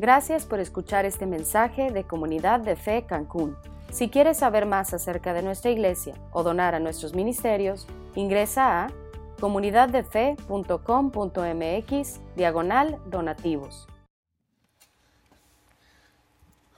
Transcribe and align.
Gracias 0.00 0.46
por 0.46 0.60
escuchar 0.60 1.04
este 1.04 1.26
mensaje 1.26 1.90
de 1.90 2.04
Comunidad 2.04 2.60
de 2.60 2.74
Fe 2.74 3.04
Cancún. 3.06 3.54
Si 3.92 4.08
quieres 4.08 4.38
saber 4.38 4.64
más 4.64 4.94
acerca 4.94 5.34
de 5.34 5.42
nuestra 5.42 5.70
iglesia 5.70 6.14
o 6.32 6.42
donar 6.42 6.74
a 6.74 6.80
nuestros 6.80 7.14
ministerios, 7.14 7.86
ingresa 8.14 8.86
a 8.86 8.92
comunidaddefe.com.mx 9.40 12.20
diagonal 12.34 12.98
donativos. 13.10 13.86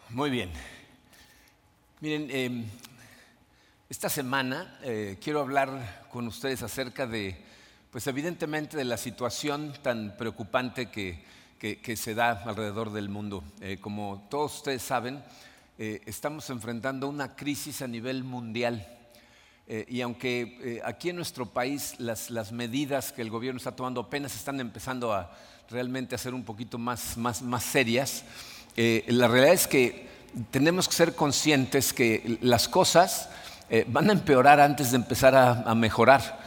Muy 0.09 0.29
bien. 0.29 0.51
Miren, 2.01 2.27
eh, 2.29 2.65
esta 3.89 4.09
semana 4.09 4.81
eh, 4.83 5.17
quiero 5.23 5.39
hablar 5.39 6.09
con 6.11 6.27
ustedes 6.27 6.65
acerca 6.65 7.07
de, 7.07 7.41
pues 7.93 8.05
evidentemente, 8.09 8.77
de 8.77 8.85
la 8.85 8.97
situación 8.97 9.75
tan 9.81 10.17
preocupante 10.17 10.91
que, 10.91 11.23
que, 11.63 11.97
se 11.97 12.15
da 12.15 12.43
alrededor 12.45 12.93
del 12.93 13.09
mundo. 13.09 13.45
Eh, 13.61 13.79
como 13.81 14.27
todos 14.29 14.57
ustedes 14.57 14.83
saben, 14.83 15.23
eh, 15.79 16.01
estamos 16.07 16.51
enfrentando 16.51 17.09
una 17.09 17.37
crisis 17.37 17.83
a 17.83 17.87
nivel 17.87 18.25
mundial. 18.25 18.87
y 19.89 20.01
aunque 20.01 20.83
aquí 20.85 21.11
en 21.11 21.17
nuestro 21.17 21.47
país 21.47 21.95
las, 21.99 22.31
las, 22.31 22.51
medidas 22.51 23.13
que 23.13 23.23
el 23.23 23.31
gobierno 23.31 23.59
está 23.59 23.75
tomando 23.75 24.01
apenas 24.01 24.35
están 24.35 24.59
empezando 24.61 25.15
a 25.15 25.31
realmente 25.71 26.17
a 26.17 26.19
ser 26.19 26.35
un 26.35 26.45
poquito 26.45 26.79
más, 26.79 27.17
más, 27.17 27.41
más 27.43 27.63
serias, 27.63 28.25
la 28.77 29.29
realidad 29.29 29.55
es 29.55 29.69
que 29.69 30.09
tenemos 30.51 30.89
que 30.89 30.95
ser 30.95 31.15
conscientes 31.15 31.93
que 31.93 32.39
las 32.43 32.69
cosas 32.69 33.29
eh, 33.75 33.87
van 33.89 34.11
a 34.11 34.13
empeorar 34.13 34.61
antes 34.61 34.91
de 34.91 34.97
empezar 34.97 35.35
a, 35.35 35.75
mejorar. 35.75 36.42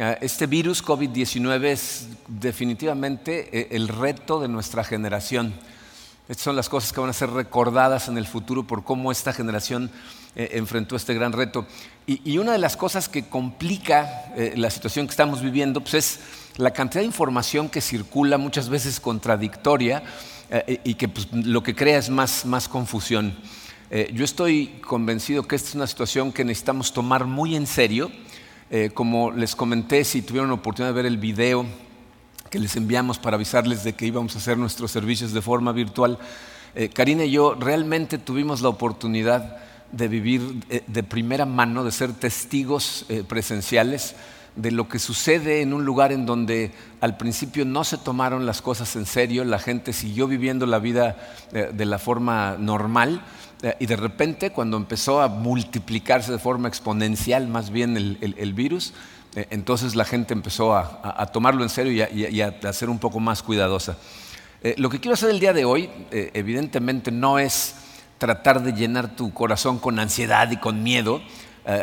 Eh, 0.00 0.16
este 0.20 0.46
virus 0.46 0.84
COVID-19 0.84 1.64
es 1.64 2.06
definitivamente 2.28 3.48
eh, 3.52 3.68
el 3.72 3.88
reto 3.88 4.38
de 4.38 4.46
nuestra 4.46 4.84
generación. 4.84 5.52
Estas 6.28 6.44
son 6.44 6.54
las 6.54 6.68
cosas 6.68 6.92
que 6.92 7.00
van 7.00 7.10
a 7.10 7.12
ser 7.12 7.30
recordadas 7.30 8.06
en 8.06 8.16
el 8.16 8.24
futuro 8.24 8.64
por 8.64 8.84
cómo 8.84 9.10
esta 9.10 9.32
generación 9.32 9.90
enfrentó 10.36 10.94
este 10.94 11.14
gran 11.14 11.32
reto. 11.32 11.66
Y, 12.06 12.38
una 12.38 12.52
de 12.52 12.58
las 12.58 12.76
cosas 12.76 13.08
que 13.08 13.28
complica 13.28 14.30
la 14.54 14.70
situación 14.70 15.06
que 15.06 15.10
estamos 15.10 15.40
viviendo 15.40 15.80
pues 15.80 15.94
es 15.94 16.20
la 16.58 16.70
cantidad 16.70 17.00
de 17.00 17.06
información 17.06 17.68
que 17.68 17.80
circula, 17.80 18.36
muchas 18.36 18.68
veces 18.68 19.00
contradictoria, 19.00 20.02
y 20.84 20.94
que 20.94 21.08
pues, 21.08 21.28
lo 21.32 21.62
que 21.62 21.74
crea 21.74 21.98
es 21.98 22.10
más, 22.10 22.44
más 22.44 22.68
confusión. 22.68 23.34
Eh, 23.90 24.10
yo 24.12 24.24
estoy 24.24 24.80
convencido 24.86 25.48
que 25.48 25.56
esta 25.56 25.70
es 25.70 25.74
una 25.74 25.86
situación 25.86 26.30
que 26.30 26.44
necesitamos 26.44 26.92
tomar 26.92 27.24
muy 27.24 27.56
en 27.56 27.66
serio. 27.66 28.10
Eh, 28.70 28.90
como 28.92 29.30
les 29.30 29.56
comenté, 29.56 30.04
si 30.04 30.20
tuvieron 30.20 30.48
la 30.48 30.54
oportunidad 30.54 30.90
de 30.90 30.96
ver 30.96 31.06
el 31.06 31.16
video 31.16 31.64
que 32.50 32.58
les 32.58 32.76
enviamos 32.76 33.18
para 33.18 33.36
avisarles 33.36 33.82
de 33.82 33.94
que 33.94 34.06
íbamos 34.06 34.34
a 34.34 34.38
hacer 34.38 34.58
nuestros 34.58 34.90
servicios 34.90 35.32
de 35.32 35.40
forma 35.40 35.72
virtual, 35.72 36.18
eh, 36.74 36.90
Karina 36.90 37.24
y 37.24 37.30
yo 37.30 37.54
realmente 37.54 38.18
tuvimos 38.18 38.60
la 38.60 38.68
oportunidad 38.68 39.56
de 39.90 40.08
vivir 40.08 40.42
de 40.86 41.02
primera 41.02 41.46
mano, 41.46 41.82
de 41.82 41.92
ser 41.92 42.12
testigos 42.12 43.06
presenciales 43.26 44.16
de 44.54 44.70
lo 44.70 44.86
que 44.86 44.98
sucede 44.98 45.62
en 45.62 45.72
un 45.72 45.86
lugar 45.86 46.12
en 46.12 46.26
donde 46.26 46.72
al 47.00 47.16
principio 47.16 47.64
no 47.64 47.84
se 47.84 47.96
tomaron 47.96 48.44
las 48.44 48.60
cosas 48.60 48.96
en 48.96 49.06
serio, 49.06 49.44
la 49.44 49.58
gente 49.58 49.94
siguió 49.94 50.26
viviendo 50.26 50.66
la 50.66 50.78
vida 50.78 51.16
de 51.52 51.84
la 51.86 51.98
forma 51.98 52.56
normal 52.58 53.22
eh, 53.22 53.47
y 53.80 53.86
de 53.86 53.96
repente, 53.96 54.50
cuando 54.50 54.76
empezó 54.76 55.20
a 55.20 55.28
multiplicarse 55.28 56.30
de 56.30 56.38
forma 56.38 56.68
exponencial 56.68 57.48
más 57.48 57.70
bien 57.70 57.96
el, 57.96 58.54
virus, 58.54 58.92
eh, 59.34 59.46
entonces 59.50 59.96
la 59.96 60.04
gente 60.04 60.32
empezó 60.32 60.76
a, 60.76 61.26
tomarlo 61.32 61.64
en 61.64 61.68
serio 61.68 62.08
y 62.12 62.40
a, 62.40 62.72
ser 62.72 62.88
un 62.88 62.98
poco 62.98 63.18
más 63.18 63.42
cuidadosa. 63.42 63.96
Eh, 64.62 64.74
lo 64.78 64.88
que 64.88 65.00
quiero 65.00 65.14
hacer 65.14 65.30
el 65.30 65.40
día 65.40 65.52
de 65.52 65.64
hoy, 65.64 65.90
evidentemente, 66.10 67.10
no 67.10 67.38
es 67.38 67.74
tratar 68.18 68.62
de 68.62 68.72
llenar 68.72 69.16
tu 69.16 69.32
corazón 69.32 69.78
con 69.78 69.98
ansiedad 69.98 70.50
y 70.50 70.58
con 70.58 70.82
miedo. 70.84 71.20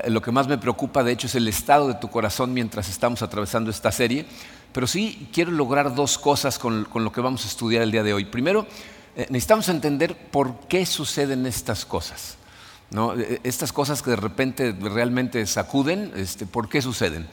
lo 0.07 0.21
que 0.21 0.31
más 0.31 0.47
me 0.47 0.57
preocupa, 0.57 1.03
de 1.03 1.11
hecho, 1.11 1.27
es 1.27 1.35
el 1.35 1.47
estado 1.47 1.89
de 1.89 1.95
tu 1.95 2.09
corazón 2.09 2.53
mientras 2.53 2.87
estamos 2.87 3.21
atravesando 3.21 3.69
esta 3.69 3.91
serie. 3.91 4.25
Pero 4.71 4.87
sí 4.87 5.29
quiero 5.33 5.51
lograr 5.51 5.93
dos 5.93 6.17
cosas 6.17 6.57
con 6.57 6.87
lo 6.93 7.11
que 7.11 7.21
vamos 7.21 7.43
a 7.43 7.47
estudiar 7.49 7.83
el 7.83 7.91
día 7.91 8.03
de 8.03 8.13
hoy. 8.13 8.25
Primero, 8.25 8.65
eh, 8.65 9.04
necesitamos 9.15 9.69
entender 9.69 10.15
por 10.15 10.59
qué 10.67 10.85
suceden 10.85 11.45
estas 11.45 11.85
cosas. 11.85 12.37
¿no? 12.89 13.13
Eh, 13.13 13.25
eh, 13.29 13.39
estas 13.43 13.71
cosas 13.71 14.01
que 14.01 14.11
de 14.11 14.15
repente 14.15 14.71
realmente 14.79 15.45
sacuden, 15.45 16.11
este, 16.15 16.45
¿por 16.45 16.69
qué 16.69 16.81
suceden? 16.81 17.27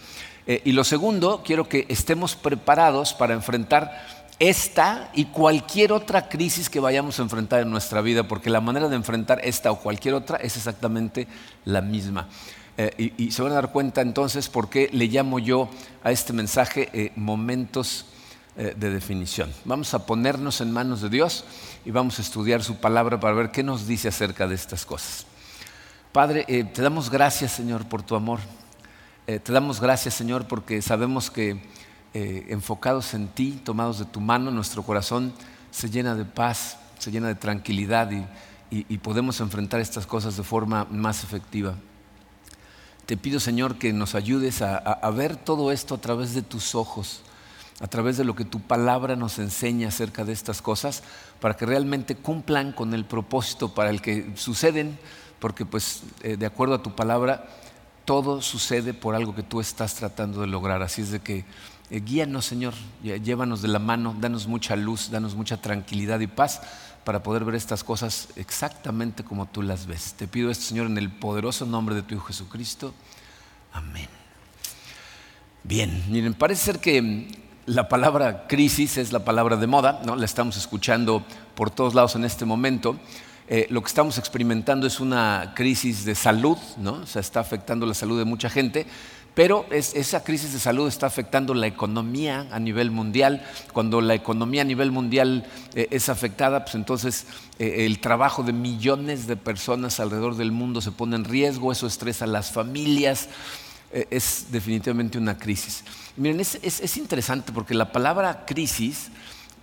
y 0.45 0.73
lo 0.73 0.83
segundo, 0.83 1.45
quiero 1.45 1.69
que 1.69 1.87
estemos 1.89 2.35
preparados 2.35 3.15
para 3.15 3.33
enfrentar 3.33 4.27
esta 4.41 5.09
y 5.15 5.27
cualquier 5.27 5.93
otra 5.93 6.29
crisis 6.29 6.69
que 6.69 6.81
vayamos 6.81 7.21
a 7.21 7.23
enfrentar 7.23 7.61
en 7.61 7.71
nuestra 7.71 8.01
vida, 8.01 8.27
porque 8.27 8.51
la 8.51 8.61
manera 8.61 8.89
de 8.89 8.97
enfrentar 8.97 9.41
esta 9.45 9.71
o 9.71 9.79
cualquier 9.79 10.15
otra 10.15 10.39
es 10.39 10.57
exactamente 10.57 11.29
la 11.65 11.81
misma. 11.81 12.29
y, 12.99 13.31
se 13.31 13.41
van 13.41 13.53
a 13.53 13.55
dar 13.55 13.71
cuenta 13.71 14.01
entonces 14.01 14.49
por 14.49 14.69
qué 14.69 14.91
le 14.93 15.07
llamo 15.07 15.39
yo 15.39 15.69
a 16.03 16.11
este 16.11 16.33
mensaje 16.33 17.13
momentos 17.15 18.07
de 18.57 18.91
definición. 18.91 19.51
Vamos 19.65 19.95
a 19.95 20.05
ponernos 20.05 20.61
en 20.61 20.71
manos 20.73 21.01
de 21.01 21.09
Dios 21.09 21.45
y 21.87 21.91
vamos 21.91 22.19
a 22.19 22.23
estudiar 22.23 22.63
su 22.63 22.77
palabra 22.77 23.19
para 23.19 23.35
ver 23.35 23.51
qué 23.51 23.63
nos 23.63 23.87
dice 23.87 24.09
acerca 24.09 24.47
de 24.47 24.55
estas 24.55 24.85
cosas. 24.85 25.27
Padre, 26.13 26.45
eh, 26.47 26.65
te 26.65 26.83
damos 26.83 27.09
gracias, 27.09 27.53
Señor, 27.53 27.87
por 27.87 28.03
tu 28.03 28.15
amor. 28.15 28.41
Eh, 29.27 29.39
te 29.39 29.51
damos 29.51 29.81
gracias, 29.81 30.13
Señor, 30.13 30.47
porque 30.47 30.83
sabemos 30.83 31.31
que 31.31 31.63
eh, 32.13 32.47
enfocados 32.51 33.15
en 33.15 33.29
ti, 33.29 33.59
tomados 33.65 33.99
de 33.99 34.05
tu 34.05 34.21
mano, 34.21 34.51
nuestro 34.51 34.83
corazón 34.83 35.33
se 35.71 35.89
llena 35.89 36.15
de 36.15 36.27
paz, 36.27 36.77
se 36.99 37.11
llena 37.11 37.29
de 37.29 37.35
tranquilidad 37.35 38.11
y, 38.11 38.27
podemos 38.99 39.41
enfrentar 39.41 39.81
estas 39.81 40.07
cosas 40.07 40.37
de 40.37 40.43
forma 40.43 40.87
más 40.91 41.25
efectiva. 41.25 41.77
Te 43.07 43.17
pido, 43.17 43.41
Señor, 43.41 43.77
que 43.77 43.95
nos 43.95 44.15
ayudes 44.15 44.61
a 44.61 45.11
ver 45.17 45.37
todo 45.37 45.73
esto 45.73 45.95
a 45.95 45.99
través 45.99 46.35
de 46.35 46.43
tus 46.43 46.75
ojos 46.75 47.23
a 47.81 47.87
través 47.87 48.17
de 48.17 48.25
lo 48.25 48.37
que 48.37 48.45
tu 48.45 48.61
palabra 48.61 49.17
nos 49.17 49.39
enseña 49.39 49.89
acerca 49.89 50.25
de 50.25 50.33
estas 50.33 50.63
cosas, 50.63 51.03
para 51.41 51.57
que 51.57 51.67
realmente 51.67 52.15
cumplan 52.15 52.73
con 52.73 52.95
el 52.95 53.05
propósito 53.05 53.75
para 53.75 53.91
el 53.91 54.01
que 54.01 54.33
suceden, 54.37 54.99
porque 55.39 55.67
pues 55.67 56.03
eh, 56.23 56.37
de 56.37 56.47
acuerdo 56.47 56.75
a 56.75 56.83
tu 56.83 56.95
palabra, 56.95 57.47
todo 58.05 58.43
sucede 58.43 58.95
por 58.95 59.15
algo 59.15 59.35
que 59.35 59.43
tú 59.43 59.61
estás 59.61 59.95
tratando 59.95 60.41
de 60.41 60.47
lograr. 60.47 60.83
Así 60.83 61.03
es 61.03 61.11
de 61.11 61.21
que 61.21 61.45
eh, 61.91 62.01
guíanos, 62.01 62.47
Señor, 62.47 62.75
llévanos 63.03 63.63
de 63.63 63.69
la 63.69 63.79
mano, 63.79 64.17
danos 64.21 64.47
mucha 64.47 64.77
luz, 64.77 65.11
danos 65.11 65.35
mucha 65.35 65.57
tranquilidad 65.61 66.21
y 66.21 66.27
paz 66.27 66.61
para 67.05 67.23
poder 67.23 67.45
ver 67.45 67.55
estas 67.55 67.83
cosas 67.83 68.29
exactamente 68.37 69.25
como 69.25 69.47
tú 69.47 69.63
las 69.63 69.87
ves. 69.87 70.15
Te 70.15 70.29
pido 70.29 70.51
esto, 70.51 70.65
Señor, 70.65 70.87
en 70.87 70.99
el 70.99 71.11
poderoso 71.11 71.67
nombre 71.67 71.95
de 71.95 72.03
tu 72.03 72.15
Hijo 72.15 72.27
Jesucristo. 72.27 72.95
Amén. 73.73 74.09
Bien, 75.65 76.05
miren, 76.09 76.35
parece 76.35 76.65
ser 76.65 76.81
que 76.81 77.42
la 77.67 77.89
palabra 77.89 78.47
crisis 78.49 78.99
es 78.99 79.13
la 79.13 79.25
palabra 79.25 79.57
de 79.57 79.67
moda, 79.67 80.01
¿no? 80.05 80.17
la 80.17 80.25
estamos 80.25 80.57
escuchando 80.57 81.25
por 81.55 81.71
todos 81.71 81.95
lados 81.95 82.17
en 82.17 82.25
este 82.25 82.45
momento. 82.45 82.97
Eh, 83.49 83.67
lo 83.71 83.83
que 83.83 83.89
estamos 83.89 84.19
experimentando 84.19 84.87
es 84.87 84.99
una 84.99 85.53
crisis 85.55 86.05
de 86.05 86.15
salud, 86.15 86.57
¿no? 86.79 86.95
o 86.95 87.07
sea, 87.07 87.21
está 87.21 87.41
afectando 87.41 87.87
la 87.87 87.95
salud 87.95 88.19
de 88.19 88.25
mucha 88.25 88.49
gente, 88.49 88.87
pero 89.35 89.65
esa 89.71 90.25
crisis 90.25 90.53
de 90.53 90.59
salud 90.59 90.89
está 90.89 91.07
afectando 91.07 91.55
la 91.55 91.67
economía 91.67 92.49
a 92.51 92.59
nivel 92.59 92.91
mundial. 92.91 93.43
Cuando 93.73 94.03
la 94.03 94.15
economía 94.15 94.61
a 94.61 94.67
nivel 94.67 94.91
mundial 94.93 95.47
eh, 95.75 95.87
es 95.91 96.11
afectada, 96.11 96.65
pues 96.65 96.75
entonces 96.75 97.27
eh, 97.59 97.87
el 97.87 97.99
trabajo 97.99 98.43
de 98.43 98.53
millones 98.53 99.27
de 99.27 99.37
personas 99.37 100.01
alrededor 100.01 100.37
del 100.37 100.53
mundo 100.53 100.83
se 100.83 100.93
pone 100.93 101.17
en 101.17 101.25
riesgo, 101.25 101.73
eso 101.73 101.87
estresa 101.87 102.27
a 102.27 102.29
las 102.29 102.51
familias, 102.51 103.31
es 103.93 104.47
definitivamente 104.51 105.19
una 105.19 105.39
crisis. 105.39 105.85
Miren, 106.17 106.41
es, 106.41 106.97
interesante 106.97 107.53
porque 107.53 107.75
la 107.75 107.93
palabra 107.93 108.45
crisis 108.47 109.11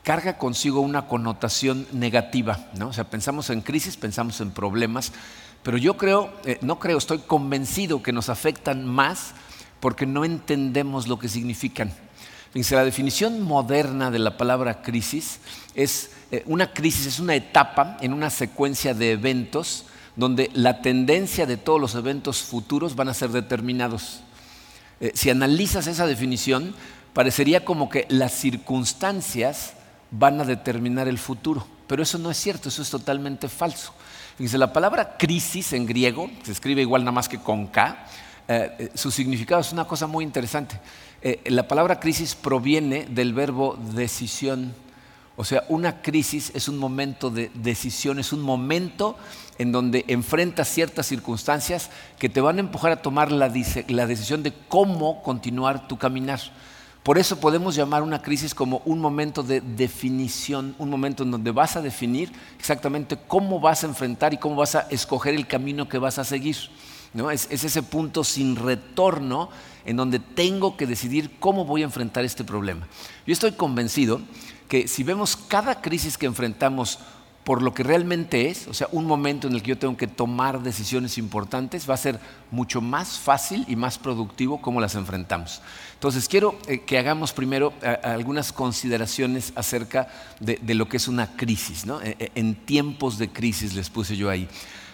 carga 0.03 0.37
consigo 0.37 0.81
una 0.81 1.07
connotación 1.07 1.87
negativa, 1.91 2.67
¿no? 2.75 2.89
O 2.89 2.93
sea, 2.93 3.09
pensamos 3.09 3.49
en 3.49 3.61
crisis, 3.61 3.97
pensamos 3.97 4.39
en 4.41 4.51
problemas, 4.51 5.11
pero 5.63 5.77
yo 5.77 5.97
creo, 5.97 6.33
eh, 6.45 6.57
no 6.61 6.79
creo, 6.79 6.97
estoy 6.97 7.19
convencido 7.19 8.01
que 8.01 8.13
nos 8.13 8.29
afectan 8.29 8.85
más 8.85 9.33
porque 9.79 10.05
no 10.05 10.25
entendemos 10.25 11.07
lo 11.07 11.19
que 11.19 11.29
significan. 11.29 11.91
Fíjense, 12.51 12.75
la 12.75 12.85
definición 12.85 13.41
moderna 13.41 14.09
de 14.09 14.19
la 14.19 14.37
palabra 14.37 14.81
crisis 14.81 15.39
es 15.75 16.11
eh, 16.31 16.43
una 16.47 16.73
crisis, 16.73 17.05
es 17.05 17.19
una 17.19 17.35
etapa 17.35 17.97
en 18.01 18.13
una 18.13 18.29
secuencia 18.29 18.93
de 18.93 19.11
eventos 19.11 19.85
donde 20.19 20.51
la 20.53 20.81
tendencia 20.81 21.45
de 21.45 21.55
todos 21.55 21.79
los 21.79 21.95
eventos 21.95 22.41
futuros 22.41 22.97
van 22.97 23.07
a 23.07 23.13
ser 23.13 23.29
determinados. 23.29 24.19
Eh, 24.99 25.13
si 25.15 25.29
analizas 25.29 25.87
esa 25.87 26.05
definición, 26.05 26.75
parecería 27.13 27.63
como 27.63 27.87
que 27.87 28.05
las 28.09 28.33
circunstancias 28.33 29.75
van 30.11 30.41
a 30.41 30.43
determinar 30.43 31.07
el 31.07 31.17
futuro, 31.17 31.65
pero 31.87 32.03
eso 32.03 32.17
no 32.17 32.29
es 32.29 32.37
cierto, 32.37 32.67
eso 32.67 32.81
es 32.81 32.89
totalmente 32.89 33.47
falso. 33.47 33.93
Fíjense, 34.35 34.57
la 34.57 34.73
palabra 34.73 35.15
crisis 35.17 35.71
en 35.71 35.85
griego, 35.85 36.29
se 36.43 36.51
escribe 36.51 36.81
igual 36.81 37.03
nada 37.03 37.13
más 37.13 37.29
que 37.29 37.39
con 37.39 37.67
K, 37.67 38.05
eh, 38.49 38.75
eh, 38.77 38.91
su 38.95 39.11
significado 39.11 39.61
es 39.61 39.71
una 39.71 39.85
cosa 39.85 40.05
muy 40.05 40.25
interesante. 40.25 40.81
la 41.45 41.65
palabra 41.65 41.97
crisis 41.97 42.35
proviene 42.35 43.05
del 43.05 43.33
verbo 43.33 43.77
decisión 43.93 44.73
O 45.35 45.45
sea, 45.45 45.63
una 45.69 46.01
crisis 46.01 46.51
es 46.53 46.67
un 46.67 46.77
momento 46.77 47.29
de 47.29 47.49
decisión, 47.53 48.19
es 48.19 48.33
un 48.33 48.41
momento 48.41 49.15
en 49.59 49.73
donde 49.73 50.05
enfrentas 50.07 50.69
ciertas 50.69 51.05
circunstancias 51.05 51.91
que 52.17 52.29
te 52.29 52.41
van 52.41 52.57
a 52.57 52.61
empujar 52.61 52.93
a 52.93 53.01
tomar 53.01 53.29
la, 53.31 53.49
decisión 53.49 54.41
de 54.41 54.53
cómo 54.69 55.21
continuar 55.21 55.87
tu 55.87 55.97
caminar. 55.97 56.39
Por 57.03 57.17
eso 57.17 57.39
podemos 57.39 57.75
llamar 57.75 58.01
una 58.01 58.21
crisis 58.21 58.55
como 58.55 58.81
un 58.85 58.99
momento 58.99 59.43
de 59.43 59.59
definición, 59.59 60.75
un 60.79 60.89
momento 60.89 61.23
en 61.23 61.31
donde 61.31 61.51
vas 61.51 61.75
a 61.75 61.81
definir 61.81 62.31
exactamente 62.57 63.17
cómo 63.27 63.59
vas 63.59 63.83
a 63.83 63.87
enfrentar 63.87 64.33
y 64.33 64.37
cómo 64.37 64.55
vas 64.55 64.75
a 64.75 64.87
escoger 64.89 65.35
el 65.35 65.45
camino 65.45 65.89
que 65.89 65.97
vas 65.97 66.19
a 66.19 66.23
seguir. 66.23 66.55
¿no? 67.13 67.29
Es, 67.29 67.47
es, 67.51 67.65
ese 67.65 67.83
punto 67.83 68.23
sin 68.23 68.55
retorno 68.55 69.49
en 69.85 69.97
donde 69.97 70.19
tengo 70.19 70.77
que 70.77 70.87
decidir 70.87 71.37
cómo 71.39 71.65
voy 71.65 71.81
a 71.81 71.85
enfrentar 71.85 72.23
este 72.23 72.45
problema. 72.45 72.87
Yo 73.25 73.33
estoy 73.33 73.51
convencido 73.53 74.21
que 74.69 74.87
si 74.87 75.03
vemos 75.03 75.35
cada 75.35 75.81
crisis 75.81 76.17
que 76.17 76.27
enfrentamos 76.27 76.99
por 77.43 77.61
lo 77.61 77.73
que 77.73 77.83
realmente 77.83 78.49
es, 78.49 78.67
o 78.67 78.73
sea, 78.73 78.87
un 78.91 79.05
momento 79.05 79.47
en 79.47 79.53
el 79.53 79.63
que 79.63 79.69
yo 79.69 79.77
tengo 79.77 79.97
que 79.97 80.07
tomar 80.07 80.61
decisiones 80.61 81.17
importantes, 81.17 81.89
va 81.89 81.93
a 81.95 81.97
ser 81.97 82.19
mucho 82.51 82.81
más 82.81 83.17
fácil 83.17 83.65
y 83.67 83.75
más 83.75 83.97
productivo 83.97 84.61
cómo 84.61 84.81
las 84.81 84.95
enfrentamos. 84.95 85.61
Entonces, 85.93 86.27
quiero 86.27 86.57
eh, 86.67 86.81
que 86.81 86.97
hagamos 86.97 87.33
primero 87.33 87.73
eh, 87.81 87.97
algunas 88.03 88.53
consideraciones 88.53 89.51
acerca 89.55 90.07
de, 90.39 90.59
lo 90.75 90.87
que 90.87 90.97
es 90.97 91.07
una 91.07 91.35
crisis. 91.35 91.85
¿no? 91.85 92.01
Eh, 92.01 92.31
en 92.35 92.55
tiempos 92.55 93.17
de 93.17 93.29
crisis 93.29 93.73
les 93.73 93.89
puse 93.89 94.15
yo 94.15 94.29
ahí. 94.29 94.47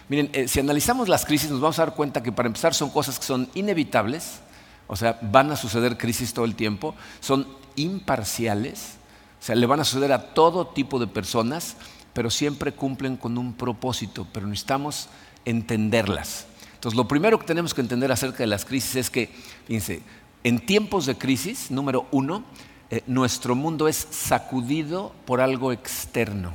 Miren, 0.08 0.48
si 0.48 0.60
analizamos 0.60 1.08
las 1.08 1.26
crisis 1.26 1.50
nos 1.50 1.60
vamos 1.60 1.78
a 1.80 1.86
dar 1.86 1.94
cuenta 1.94 2.22
que 2.22 2.30
para 2.30 2.46
empezar 2.46 2.74
son 2.74 2.90
cosas 2.90 3.18
que 3.18 3.24
son 3.24 3.48
inevitables, 3.54 4.40
o 4.86 4.94
sea, 4.94 5.18
van 5.20 5.50
a 5.50 5.56
suceder 5.56 5.98
crisis 5.98 6.32
todo 6.32 6.44
el 6.44 6.54
tiempo, 6.54 6.94
son 7.20 7.46
imparciales, 7.74 8.94
o 9.40 9.44
sea, 9.44 9.54
le 9.54 9.66
van 9.66 9.80
a 9.80 9.84
suceder 9.84 10.12
a 10.12 10.32
todo 10.32 10.68
tipo 10.68 10.98
de 10.98 11.06
personas, 11.06 11.76
pero 12.16 12.30
siempre 12.30 12.72
cumplen 12.72 13.18
con 13.18 13.36
un 13.36 13.52
propósito, 13.52 14.26
pero 14.32 14.46
necesitamos 14.46 15.10
entenderlas. 15.44 16.46
Entonces, 16.72 16.96
lo 16.96 17.06
primero 17.06 17.38
que 17.38 17.44
tenemos 17.44 17.74
que 17.74 17.82
entender 17.82 18.10
acerca 18.10 18.38
de 18.38 18.46
las 18.46 18.64
crisis 18.64 18.96
es 18.96 19.10
que, 19.10 19.28
fíjense, 19.66 20.00
en 20.42 20.64
tiempos 20.64 21.04
de 21.04 21.18
crisis, 21.18 21.70
número 21.70 22.06
uno, 22.12 22.42
eh, 22.88 23.02
nuestro 23.06 23.54
mundo 23.54 23.86
es 23.86 24.08
sacudido 24.10 25.12
por 25.26 25.42
algo 25.42 25.72
externo. 25.72 26.54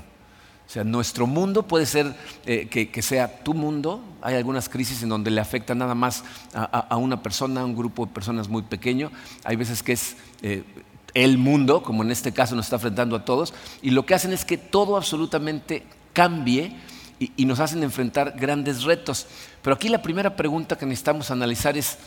O 0.65 0.69
sea, 0.73 0.83
nuestro 0.83 1.27
mundo 1.27 1.67
puede 1.67 1.85
ser 1.85 2.15
eh, 2.47 2.67
que, 2.67 3.01
sea 3.03 3.43
tu 3.43 3.53
mundo. 3.53 4.03
Hay 4.23 4.33
algunas 4.33 4.67
crisis 4.67 5.03
en 5.03 5.09
donde 5.09 5.29
le 5.29 5.41
afecta 5.41 5.75
nada 5.75 5.93
más 5.93 6.23
a, 6.55 6.97
una 6.97 7.21
persona, 7.21 7.61
a 7.61 7.65
un 7.65 7.75
grupo 7.75 8.07
de 8.07 8.13
personas 8.13 8.49
muy 8.49 8.63
pequeño. 8.63 9.11
Hay 9.43 9.57
veces 9.57 9.83
que 9.83 9.91
es 9.91 10.15
eh, 10.41 10.63
el 11.13 11.37
mundo, 11.37 11.83
como 11.83 12.03
en 12.03 12.11
este 12.11 12.31
caso 12.31 12.55
nos 12.55 12.65
está 12.65 12.77
enfrentando 12.77 13.15
a 13.15 13.25
todos, 13.25 13.53
y 13.81 13.91
lo 13.91 14.05
que 14.05 14.13
hacen 14.13 14.33
es 14.33 14.45
que 14.45 14.57
todo 14.57 14.97
absolutamente 14.97 15.85
cambie 16.13 16.75
y, 17.19 17.45
nos 17.45 17.59
hacen 17.59 17.83
enfrentar 17.83 18.33
grandes 18.37 18.83
retos. 18.83 19.27
Pero 19.61 19.75
aquí 19.75 19.89
la 19.89 20.01
primera 20.01 20.35
pregunta 20.35 20.77
que 20.77 20.85
necesitamos 20.85 21.29
analizar 21.29 21.77
es, 21.77 21.97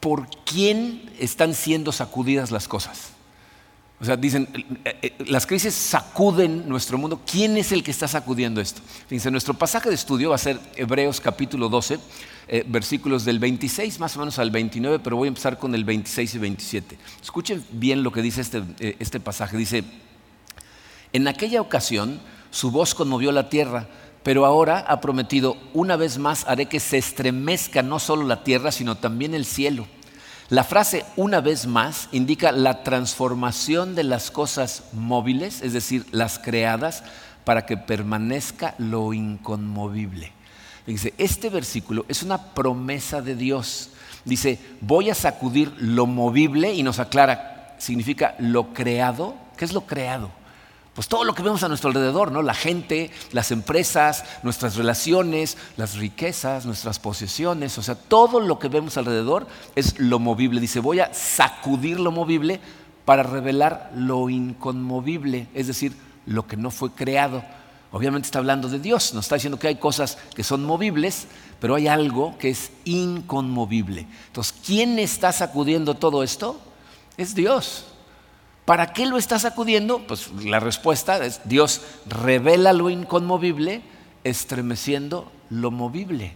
¿por 0.00 0.26
quién 0.44 1.12
están 1.18 1.54
siendo 1.54 1.92
sacudidas 1.92 2.50
las 2.50 2.66
cosas? 2.66 3.10
O 4.02 4.04
sea, 4.04 4.16
dicen, 4.16 4.48
eh, 4.84 4.98
eh, 5.00 5.12
las 5.28 5.46
crisis 5.46 5.72
sacuden 5.74 6.68
nuestro 6.68 6.98
mundo. 6.98 7.20
¿Quién 7.24 7.56
es 7.56 7.70
el 7.70 7.84
que 7.84 7.92
está 7.92 8.08
sacudiendo 8.08 8.60
esto? 8.60 8.82
Fíjense, 9.06 9.30
nuestro 9.30 9.54
pasaje 9.54 9.88
de 9.90 9.94
estudio 9.94 10.30
va 10.30 10.34
a 10.34 10.38
ser 10.38 10.58
Hebreos 10.74 11.20
capítulo 11.20 11.68
12, 11.68 12.00
eh, 12.48 12.64
versículos 12.66 13.24
del 13.24 13.38
26 13.38 14.00
más 14.00 14.16
o 14.16 14.18
menos 14.18 14.40
al 14.40 14.50
29, 14.50 14.98
pero 14.98 15.16
voy 15.16 15.26
a 15.26 15.28
empezar 15.28 15.56
con 15.56 15.72
el 15.76 15.84
26 15.84 16.34
y 16.34 16.38
27. 16.38 16.98
Escuchen 17.22 17.64
bien 17.70 18.02
lo 18.02 18.10
que 18.10 18.22
dice 18.22 18.40
este, 18.40 18.64
este 18.98 19.20
pasaje. 19.20 19.56
Dice, 19.56 19.84
en 21.12 21.28
aquella 21.28 21.60
ocasión 21.60 22.20
su 22.50 22.72
voz 22.72 22.96
conmovió 22.96 23.30
la 23.30 23.50
tierra, 23.50 23.86
pero 24.24 24.46
ahora 24.46 24.80
ha 24.80 25.00
prometido, 25.00 25.56
una 25.74 25.94
vez 25.94 26.18
más 26.18 26.44
haré 26.48 26.66
que 26.66 26.80
se 26.80 26.98
estremezca 26.98 27.82
no 27.82 28.00
solo 28.00 28.26
la 28.26 28.42
tierra, 28.42 28.72
sino 28.72 28.96
también 28.96 29.32
el 29.32 29.44
cielo. 29.44 29.86
La 30.52 30.64
frase 30.64 31.06
una 31.16 31.40
vez 31.40 31.66
más 31.66 32.10
indica 32.12 32.52
la 32.52 32.82
transformación 32.82 33.94
de 33.94 34.04
las 34.04 34.30
cosas 34.30 34.82
móviles, 34.92 35.62
es 35.62 35.72
decir, 35.72 36.04
las 36.12 36.38
creadas, 36.38 37.04
para 37.44 37.64
que 37.64 37.78
permanezca 37.78 38.74
lo 38.76 39.14
inconmovible. 39.14 40.30
Dice, 40.86 41.14
este 41.16 41.48
versículo 41.48 42.04
es 42.06 42.22
una 42.22 42.52
promesa 42.52 43.22
de 43.22 43.34
Dios. 43.34 43.92
Dice, 44.26 44.60
voy 44.82 45.08
a 45.08 45.14
sacudir 45.14 45.72
lo 45.78 46.04
movible 46.04 46.74
y 46.74 46.82
nos 46.82 46.98
aclara, 46.98 47.74
significa 47.78 48.34
lo 48.38 48.74
creado. 48.74 49.34
¿Qué 49.56 49.64
es 49.64 49.72
lo 49.72 49.86
creado? 49.86 50.30
Pues 50.94 51.08
todo 51.08 51.24
lo 51.24 51.34
que 51.34 51.42
vemos 51.42 51.62
a 51.62 51.68
nuestro 51.68 51.88
alrededor, 51.88 52.32
¿no? 52.32 52.42
La 52.42 52.52
gente, 52.52 53.10
las 53.32 53.50
empresas, 53.50 54.24
nuestras 54.42 54.76
relaciones, 54.76 55.56
las 55.78 55.96
riquezas, 55.96 56.66
nuestras 56.66 56.98
posesiones, 56.98 57.78
o 57.78 57.82
sea, 57.82 57.94
todo 57.94 58.40
lo 58.40 58.58
que 58.58 58.68
vemos 58.68 58.98
alrededor 58.98 59.46
es 59.74 59.98
lo 59.98 60.18
movible. 60.18 60.60
Dice, 60.60 60.80
voy 60.80 61.00
a 61.00 61.14
sacudir 61.14 61.98
lo 61.98 62.10
movible 62.10 62.60
para 63.06 63.22
revelar 63.22 63.90
lo 63.96 64.28
inconmovible, 64.28 65.48
es 65.54 65.66
decir, 65.66 65.94
lo 66.26 66.46
que 66.46 66.58
no 66.58 66.70
fue 66.70 66.92
creado. 66.92 67.42
Obviamente 67.90 68.26
está 68.26 68.38
hablando 68.38 68.68
de 68.68 68.78
Dios, 68.78 69.14
nos 69.14 69.24
está 69.24 69.36
diciendo 69.36 69.58
que 69.58 69.68
hay 69.68 69.76
cosas 69.76 70.18
que 70.34 70.44
son 70.44 70.64
movibles, 70.64 71.26
pero 71.58 71.74
hay 71.74 71.88
algo 71.88 72.36
que 72.38 72.50
es 72.50 72.70
inconmovible. 72.84 74.06
Entonces, 74.26 74.54
¿quién 74.64 74.98
está 74.98 75.32
sacudiendo 75.32 75.94
todo 75.94 76.22
esto? 76.22 76.60
Es 77.16 77.34
Dios. 77.34 77.91
¿Para 78.64 78.92
qué 78.92 79.06
lo 79.06 79.18
está 79.18 79.38
sacudiendo? 79.38 80.06
Pues 80.06 80.30
la 80.44 80.60
respuesta 80.60 81.24
es 81.24 81.40
Dios 81.44 81.80
revela 82.06 82.72
lo 82.72 82.90
inconmovible, 82.90 83.82
estremeciendo 84.24 85.30
lo 85.50 85.70
movible. 85.70 86.34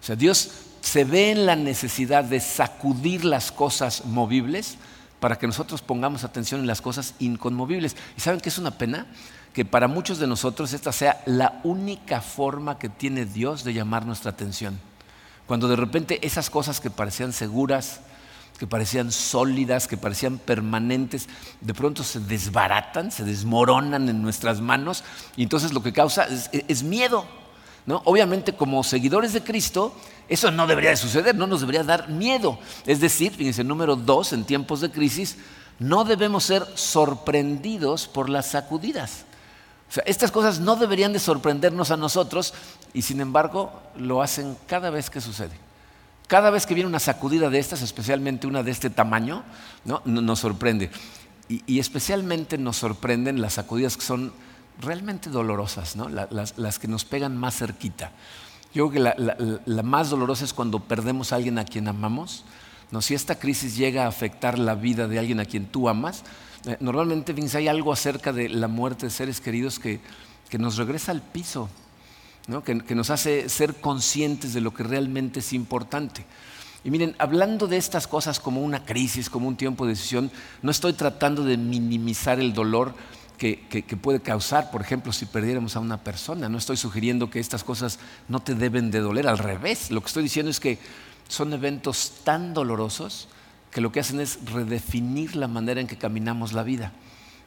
O 0.00 0.04
sea, 0.04 0.16
Dios 0.16 0.50
se 0.80 1.04
ve 1.04 1.30
en 1.30 1.44
la 1.44 1.56
necesidad 1.56 2.24
de 2.24 2.40
sacudir 2.40 3.24
las 3.24 3.52
cosas 3.52 4.04
movibles 4.06 4.78
para 5.20 5.36
que 5.36 5.46
nosotros 5.46 5.82
pongamos 5.82 6.24
atención 6.24 6.60
en 6.60 6.66
las 6.66 6.80
cosas 6.80 7.14
inconmovibles. 7.18 7.96
¿Y 8.16 8.20
saben 8.20 8.40
qué 8.40 8.48
es 8.48 8.58
una 8.58 8.70
pena? 8.78 9.06
que 9.58 9.64
para 9.64 9.88
muchos 9.88 10.18
de 10.18 10.28
nosotros 10.28 10.72
esta 10.72 10.92
sea 10.92 11.20
la 11.26 11.60
única 11.64 12.20
forma 12.20 12.78
que 12.78 12.88
tiene 12.88 13.24
Dios 13.24 13.64
de 13.64 13.74
llamar 13.74 14.06
nuestra 14.06 14.30
atención. 14.30 14.78
Cuando 15.48 15.66
de 15.66 15.74
repente 15.74 16.24
esas 16.24 16.48
cosas 16.48 16.80
que 16.80 16.90
parecían 16.90 17.32
seguras, 17.32 18.00
que 18.58 18.66
parecían 18.66 19.12
sólidas, 19.12 19.86
que 19.86 19.96
parecían 19.96 20.38
permanentes, 20.38 21.28
de 21.60 21.74
pronto 21.74 22.02
se 22.02 22.20
desbaratan, 22.20 23.10
se 23.10 23.24
desmoronan 23.24 24.08
en 24.08 24.20
nuestras 24.20 24.60
manos 24.60 25.04
y 25.36 25.44
entonces 25.44 25.72
lo 25.72 25.82
que 25.82 25.92
causa 25.92 26.26
es, 26.26 26.82
miedo. 26.82 27.24
¿no? 27.86 28.02
Obviamente 28.04 28.54
como 28.54 28.84
seguidores 28.84 29.32
de 29.32 29.42
Cristo, 29.42 29.94
eso 30.28 30.50
no 30.50 30.66
debería 30.66 30.90
de 30.90 30.96
suceder, 30.96 31.34
no 31.34 31.46
nos 31.46 31.60
debería 31.60 31.84
dar 31.84 32.08
miedo. 32.08 32.58
Es 32.84 33.00
decir, 33.00 33.32
fíjense, 33.32 33.64
número 33.64 33.96
dos, 33.96 34.32
en 34.32 34.44
tiempos 34.44 34.80
de 34.80 34.90
crisis, 34.90 35.36
no 35.78 36.04
debemos 36.04 36.44
ser 36.44 36.66
sorprendidos 36.74 38.08
por 38.08 38.28
las 38.28 38.46
sacudidas 38.46 39.24
estas 40.04 40.30
cosas 40.30 40.60
no 40.60 40.76
deberían 40.76 41.12
de 41.12 41.18
sorprendernos 41.18 41.90
a 41.90 41.96
nosotros 41.96 42.52
y 42.92 43.02
sin 43.02 43.20
embargo 43.20 43.72
lo 43.96 44.22
hacen 44.22 44.56
cada 44.66 44.90
vez 44.90 45.08
que 45.10 45.20
sucede. 45.20 45.67
Cada 46.28 46.50
vez 46.50 46.66
que 46.66 46.74
viene 46.74 46.88
una 46.88 47.00
sacudida 47.00 47.50
de 47.50 47.58
estas, 47.58 47.82
especialmente 47.82 48.46
una 48.46 48.62
de 48.62 48.70
este 48.70 48.90
tamaño, 48.90 49.42
¿no? 49.84 50.02
nos 50.04 50.38
sorprende. 50.38 50.90
Y, 51.48 51.78
especialmente 51.78 52.58
nos 52.58 52.76
sorprenden 52.76 53.40
las 53.40 53.54
sacudidas 53.54 53.96
que 53.96 54.04
son 54.04 54.32
realmente 54.80 55.30
dolorosas, 55.30 55.96
¿no? 55.96 56.08
las, 56.08 56.78
que 56.78 56.86
nos 56.86 57.06
pegan 57.06 57.36
más 57.36 57.56
cerquita. 57.56 58.12
Yo 58.74 58.90
creo 58.90 59.16
que 59.16 59.62
la, 59.64 59.82
más 59.82 60.10
dolorosa 60.10 60.44
es 60.44 60.52
cuando 60.52 60.80
perdemos 60.80 61.32
a 61.32 61.36
alguien 61.36 61.58
a 61.58 61.64
quien 61.64 61.88
amamos. 61.88 62.44
¿no? 62.90 63.00
Si 63.00 63.14
esta 63.14 63.38
crisis 63.38 63.78
llega 63.78 64.04
a 64.04 64.08
afectar 64.08 64.58
la 64.58 64.74
vida 64.74 65.08
de 65.08 65.18
alguien 65.18 65.40
a 65.40 65.46
quien 65.46 65.64
tú 65.64 65.88
amas, 65.88 66.24
eh, 66.66 66.76
normalmente 66.80 67.34
hay 67.54 67.68
algo 67.68 67.92
acerca 67.92 68.32
de 68.34 68.50
la 68.50 68.68
muerte 68.68 69.06
de 69.06 69.10
seres 69.10 69.40
queridos 69.40 69.78
que, 69.78 70.00
nos 70.58 70.76
regresa 70.76 71.12
al 71.12 71.22
piso, 71.22 71.70
que, 72.64 72.94
nos 72.94 73.10
hace 73.10 73.48
ser 73.48 73.74
conscientes 73.74 74.54
de 74.54 74.60
lo 74.60 74.72
que 74.72 74.82
realmente 74.82 75.40
es 75.40 75.52
importante. 75.52 76.24
Y 76.82 76.90
miren, 76.90 77.14
hablando 77.18 77.66
de 77.66 77.76
estas 77.76 78.06
cosas 78.06 78.40
como 78.40 78.62
una 78.62 78.84
crisis, 78.84 79.28
como 79.28 79.48
un 79.48 79.56
tiempo 79.56 79.84
de 79.84 79.90
decisión, 79.92 80.30
no 80.62 80.70
estoy 80.70 80.94
tratando 80.94 81.44
de 81.44 81.58
minimizar 81.58 82.40
el 82.40 82.54
dolor 82.54 82.94
que, 83.36 83.84
puede 84.00 84.20
causar, 84.20 84.70
por 84.70 84.80
ejemplo, 84.80 85.12
si 85.12 85.26
perdiéramos 85.26 85.76
a 85.76 85.80
una 85.80 86.02
persona. 86.02 86.48
No 86.48 86.58
estoy 86.58 86.76
sugiriendo 86.76 87.30
que 87.30 87.38
estas 87.38 87.64
cosas 87.64 87.98
no 88.28 88.40
te 88.40 88.54
deben 88.54 88.90
de 88.90 89.00
doler, 89.00 89.28
al 89.28 89.38
revés. 89.38 89.90
Lo 89.90 90.00
que 90.00 90.06
estoy 90.06 90.22
diciendo 90.22 90.50
es 90.50 90.58
que 90.58 90.78
son 91.28 91.52
eventos 91.52 92.14
tan 92.24 92.54
dolorosos 92.54 93.28
que 93.70 93.82
lo 93.82 93.92
que 93.92 94.00
hacen 94.00 94.20
es 94.20 94.38
redefinir 94.46 95.36
la 95.36 95.48
manera 95.48 95.80
en 95.80 95.86
que 95.86 95.98
caminamos 95.98 96.54
la 96.54 96.62
vida. 96.62 96.92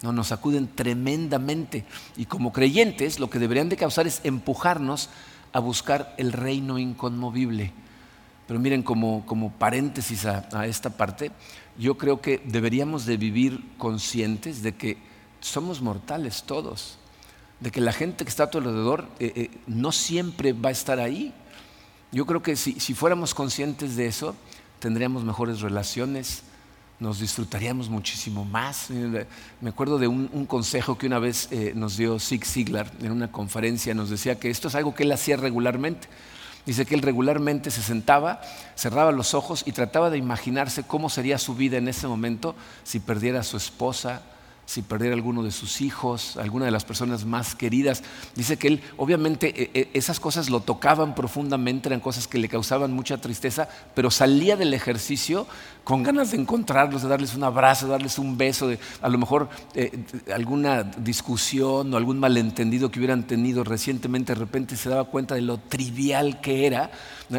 No, 0.01 0.11
nos 0.11 0.27
sacuden 0.27 0.67
tremendamente 0.67 1.85
y 2.17 2.25
como 2.25 2.51
creyentes 2.51 3.19
lo 3.19 3.29
que 3.29 3.37
deberían 3.37 3.69
de 3.69 3.77
causar 3.77 4.07
es 4.07 4.21
empujarnos 4.23 5.09
a 5.53 5.59
buscar 5.59 6.15
el 6.17 6.31
reino 6.33 6.79
inconmovible. 6.79 7.71
Pero 8.47 8.59
miren, 8.59 8.83
como, 8.83 9.25
como 9.25 9.51
paréntesis 9.51 10.25
a, 10.25 10.65
esta 10.65 10.89
parte, 10.89 11.31
yo 11.77 11.97
creo 11.97 12.19
que 12.19 12.41
deberíamos 12.45 13.05
de 13.05 13.17
vivir 13.17 13.63
conscientes 13.77 14.61
de 14.61 14.75
que 14.75 14.97
somos 15.39 15.81
mortales 15.81 16.43
todos, 16.43 16.97
de 17.59 17.71
que 17.71 17.79
la 17.79 17.93
gente 17.93 18.25
que 18.25 18.29
está 18.29 18.43
a 18.43 18.49
tu 18.49 18.57
alrededor 18.57 19.07
eh, 19.19 19.31
eh, 19.35 19.51
no 19.67 19.91
siempre 19.91 20.51
va 20.51 20.69
a 20.69 20.73
estar 20.73 20.99
ahí. 20.99 21.33
Yo 22.11 22.25
creo 22.25 22.41
que 22.41 22.57
si, 22.57 22.73
fuéramos 22.93 23.33
conscientes 23.33 23.95
de 23.95 24.07
eso, 24.07 24.35
tendríamos 24.79 25.23
mejores 25.23 25.61
relaciones, 25.61 26.43
nos 27.01 27.19
disfrutaríamos 27.19 27.89
muchísimo 27.89 28.45
más. 28.45 28.91
Me 28.91 29.69
acuerdo 29.69 29.97
de 29.97 30.07
un, 30.07 30.45
consejo 30.45 30.99
que 30.99 31.07
una 31.07 31.17
vez 31.17 31.47
eh, 31.51 31.73
nos 31.75 31.97
dio 31.97 32.19
Zig 32.19 32.45
Ziglar 32.45 32.91
en 33.01 33.11
una 33.11 33.31
conferencia, 33.31 33.95
nos 33.95 34.11
decía 34.11 34.39
que 34.39 34.51
esto 34.51 34.67
es 34.67 34.75
algo 34.75 34.93
que 34.93 35.01
él 35.01 35.11
hacía 35.11 35.35
regularmente. 35.35 36.07
Dice 36.63 36.85
que 36.85 36.93
él 36.93 37.01
regularmente 37.01 37.71
se 37.71 37.81
sentaba, 37.81 38.39
cerraba 38.75 39.11
los 39.11 39.33
ojos 39.33 39.63
y 39.65 39.71
trataba 39.71 40.11
de 40.11 40.19
imaginarse 40.19 40.83
cómo 40.83 41.09
sería 41.09 41.39
su 41.39 41.55
vida 41.55 41.77
en 41.77 41.87
ese 41.87 42.07
momento 42.07 42.55
si 42.83 42.99
perdiera 42.99 43.39
a 43.39 43.43
su 43.43 43.57
esposa, 43.57 44.21
si 44.65 44.81
perdiera 44.81 45.15
alguno 45.15 45.43
de 45.43 45.51
sus 45.51 45.81
hijos, 45.81 46.37
alguna 46.37 46.65
de 46.65 46.71
las 46.71 46.85
personas 46.85 47.25
más 47.25 47.55
queridas. 47.55 48.03
Dice 48.35 48.57
que 48.57 48.67
él, 48.67 48.81
obviamente, 48.97 49.63
e, 49.63 49.71
e, 49.73 49.89
esas 49.93 50.19
cosas 50.19 50.49
lo 50.49 50.61
tocaban 50.61 51.15
profundamente, 51.15 51.89
eran 51.89 51.99
cosas 51.99 52.27
que 52.27 52.37
le 52.37 52.47
causaban 52.47 52.93
mucha 52.93 53.19
tristeza, 53.19 53.67
pero 53.95 54.11
salía 54.11 54.55
del 54.55 54.73
ejercicio 54.73 55.47
con 55.83 56.03
ganas 56.03 56.31
de 56.31 56.37
encontrarlos, 56.37 57.01
de 57.01 57.09
darles 57.09 57.35
un 57.35 57.43
abrazo, 57.43 57.87
de 57.87 57.91
darles 57.93 58.19
un 58.19 58.37
beso, 58.37 58.67
de 58.67 58.79
a 59.01 59.09
lo 59.09 59.17
mejor 59.17 59.49
eh, 59.73 60.05
alguna 60.33 60.83
discusión 60.83 61.93
o 61.93 61.97
algún 61.97 62.19
malentendido 62.19 62.91
que 62.91 62.99
hubieran 62.99 63.23
tenido 63.23 63.63
recientemente, 63.63 64.33
de 64.33 64.39
repente 64.39 64.77
se 64.77 64.89
daba 64.89 65.05
cuenta 65.05 65.35
de 65.35 65.41
lo 65.41 65.57
trivial 65.57 66.39
que 66.39 66.67
era. 66.67 66.91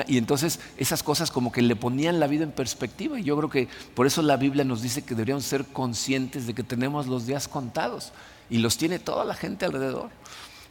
Y 0.06 0.16
entonces 0.16 0.58
esas 0.78 1.02
cosas 1.02 1.30
como 1.30 1.52
que 1.52 1.60
le 1.60 1.76
ponían 1.76 2.18
la 2.18 2.26
vida 2.26 2.44
en 2.44 2.50
perspectiva. 2.50 3.20
Y 3.20 3.24
yo 3.24 3.36
creo 3.36 3.50
que 3.50 3.68
por 3.94 4.06
eso 4.06 4.22
la 4.22 4.36
Biblia 4.36 4.64
nos 4.64 4.80
dice 4.80 5.02
que 5.02 5.14
deberíamos 5.14 5.44
ser 5.44 5.66
conscientes 5.66 6.46
de 6.46 6.54
que 6.54 6.62
tenemos 6.62 7.06
los 7.12 7.26
días 7.26 7.46
contados. 7.46 8.12
Y 8.50 8.58
los 8.58 8.76
tiene 8.76 8.98
toda 8.98 9.24
la 9.24 9.34
gente 9.34 9.64
alrededor. 9.64 10.10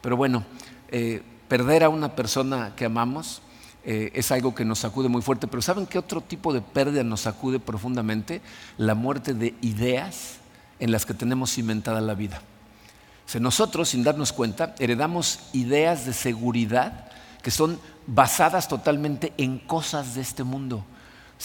Pero 0.01 0.17
bueno, 0.17 0.43
eh, 0.89 1.23
perder 1.47 1.83
a 1.83 1.89
una 1.89 2.15
persona 2.15 2.73
que 2.75 2.85
amamos 2.85 3.41
eh, 3.83 4.11
es 4.13 4.31
algo 4.31 4.53
que 4.53 4.65
nos 4.65 4.79
sacude 4.79 5.07
muy 5.07 5.21
fuerte. 5.21 5.47
Pero 5.47 5.61
¿saben 5.61 5.87
qué 5.87 5.97
otro 5.97 6.21
tipo 6.21 6.53
de 6.53 6.61
pérdida 6.61 7.03
nos 7.03 7.21
sacude 7.21 7.59
profundamente? 7.59 8.41
La 8.77 8.95
muerte 8.95 9.33
de 9.33 9.55
ideas 9.61 10.35
en 10.79 10.91
las 10.91 11.05
que 11.05 11.13
tenemos 11.13 11.53
cimentada 11.53 12.01
la 12.01 12.15
vida. 12.15 12.41
Nosotros, 13.39 13.89
sin 13.89 14.03
darnos 14.03 14.33
cuenta, 14.33 14.75
heredamos 14.79 15.39
ideas 15.53 16.05
de 16.05 16.11
seguridad 16.11 17.09
que 17.41 17.51
son 17.51 17.79
basadas 18.05 18.67
totalmente 18.67 19.33
en 19.37 19.57
cosas 19.57 20.15
de 20.15 20.21
este 20.21 20.43
mundo. 20.43 20.83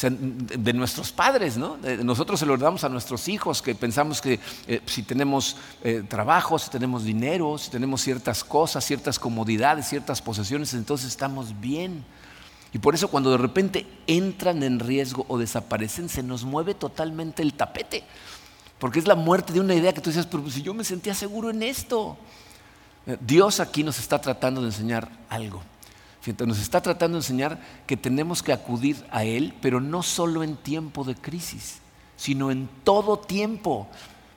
De 0.02 0.72
nuestros 0.74 1.10
padres, 1.10 1.56
¿no? 1.56 1.78
Nosotros 2.02 2.38
se 2.38 2.44
lo 2.44 2.54
heredamos 2.54 2.84
a 2.84 2.88
nuestros 2.88 3.28
hijos, 3.28 3.62
que 3.62 3.74
pensamos 3.74 4.20
que 4.20 4.38
eh, 4.66 4.82
si 4.84 5.02
tenemos 5.02 5.56
eh, 5.82 6.02
trabajo, 6.06 6.58
si 6.58 6.68
tenemos 6.70 7.04
dinero, 7.04 7.56
si 7.56 7.70
tenemos 7.70 8.02
ciertas 8.02 8.44
cosas, 8.44 8.84
ciertas 8.84 9.18
comodidades, 9.18 9.88
ciertas 9.88 10.20
posesiones, 10.20 10.74
entonces 10.74 11.08
estamos 11.08 11.58
bien. 11.60 12.04
Y 12.74 12.78
por 12.78 12.94
eso 12.94 13.08
cuando 13.08 13.30
de 13.30 13.38
repente 13.38 13.86
entran 14.06 14.62
en 14.62 14.80
riesgo 14.80 15.24
o 15.28 15.38
desaparecen, 15.38 16.10
se 16.10 16.22
nos 16.22 16.44
mueve 16.44 16.74
totalmente 16.74 17.42
el 17.42 17.54
tapete. 17.54 18.04
Porque 18.78 18.98
es 18.98 19.06
la 19.06 19.14
muerte 19.14 19.54
de 19.54 19.60
una 19.60 19.74
idea 19.74 19.94
que 19.94 20.02
tú 20.02 20.10
dices, 20.10 20.26
pero 20.26 20.48
si 20.50 20.60
yo 20.60 20.74
me 20.74 20.84
sentía 20.84 21.14
seguro 21.14 21.48
en 21.48 21.62
esto. 21.62 22.18
Dios 23.20 23.60
aquí 23.60 23.82
nos 23.84 23.98
está 23.98 24.20
tratando 24.20 24.60
de 24.60 24.66
enseñar 24.66 25.08
algo. 25.30 25.62
Nos 26.46 26.58
está 26.58 26.80
tratando 26.80 27.16
de 27.16 27.20
enseñar 27.20 27.58
que 27.86 27.96
tenemos 27.96 28.42
que 28.42 28.52
acudir 28.52 29.04
a 29.10 29.24
Él, 29.24 29.54
pero 29.60 29.80
no 29.80 30.02
solo 30.02 30.42
en 30.42 30.56
tiempo 30.56 31.04
de 31.04 31.14
crisis, 31.14 31.78
sino 32.16 32.50
en 32.50 32.68
todo 32.84 33.18
tiempo. 33.18 33.88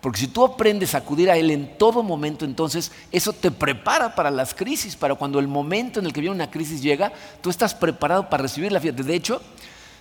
Porque 0.02 0.20
si 0.20 0.28
tú 0.28 0.46
aprendes 0.46 0.96
a 0.96 1.00
acudir 1.00 1.30
a 1.30 1.38
Él 1.38 1.52
en 1.52 1.78
todo 1.78 2.04
momento, 2.04 2.46
entonces 2.46 2.92
eso 3.12 3.34
te 3.34 3.52
prepara 3.52 4.16
para 4.16 4.32
las 4.32 4.54
crisis, 4.54 4.96
para 4.96 5.16
cuando 5.16 5.40
el 5.40 5.48
momento 5.48 6.00
en 6.00 6.06
el 6.06 6.14
que 6.14 6.22
viene 6.22 6.36
una 6.36 6.52
crisis 6.52 6.82
llega, 6.82 7.12
tú 7.42 7.50
estás 7.50 7.74
preparado 7.74 8.30
para 8.30 8.44
recibir 8.44 8.72
la 8.72 8.80
fiesta. 8.80 9.04
De 9.04 9.16
hecho, 9.16 9.42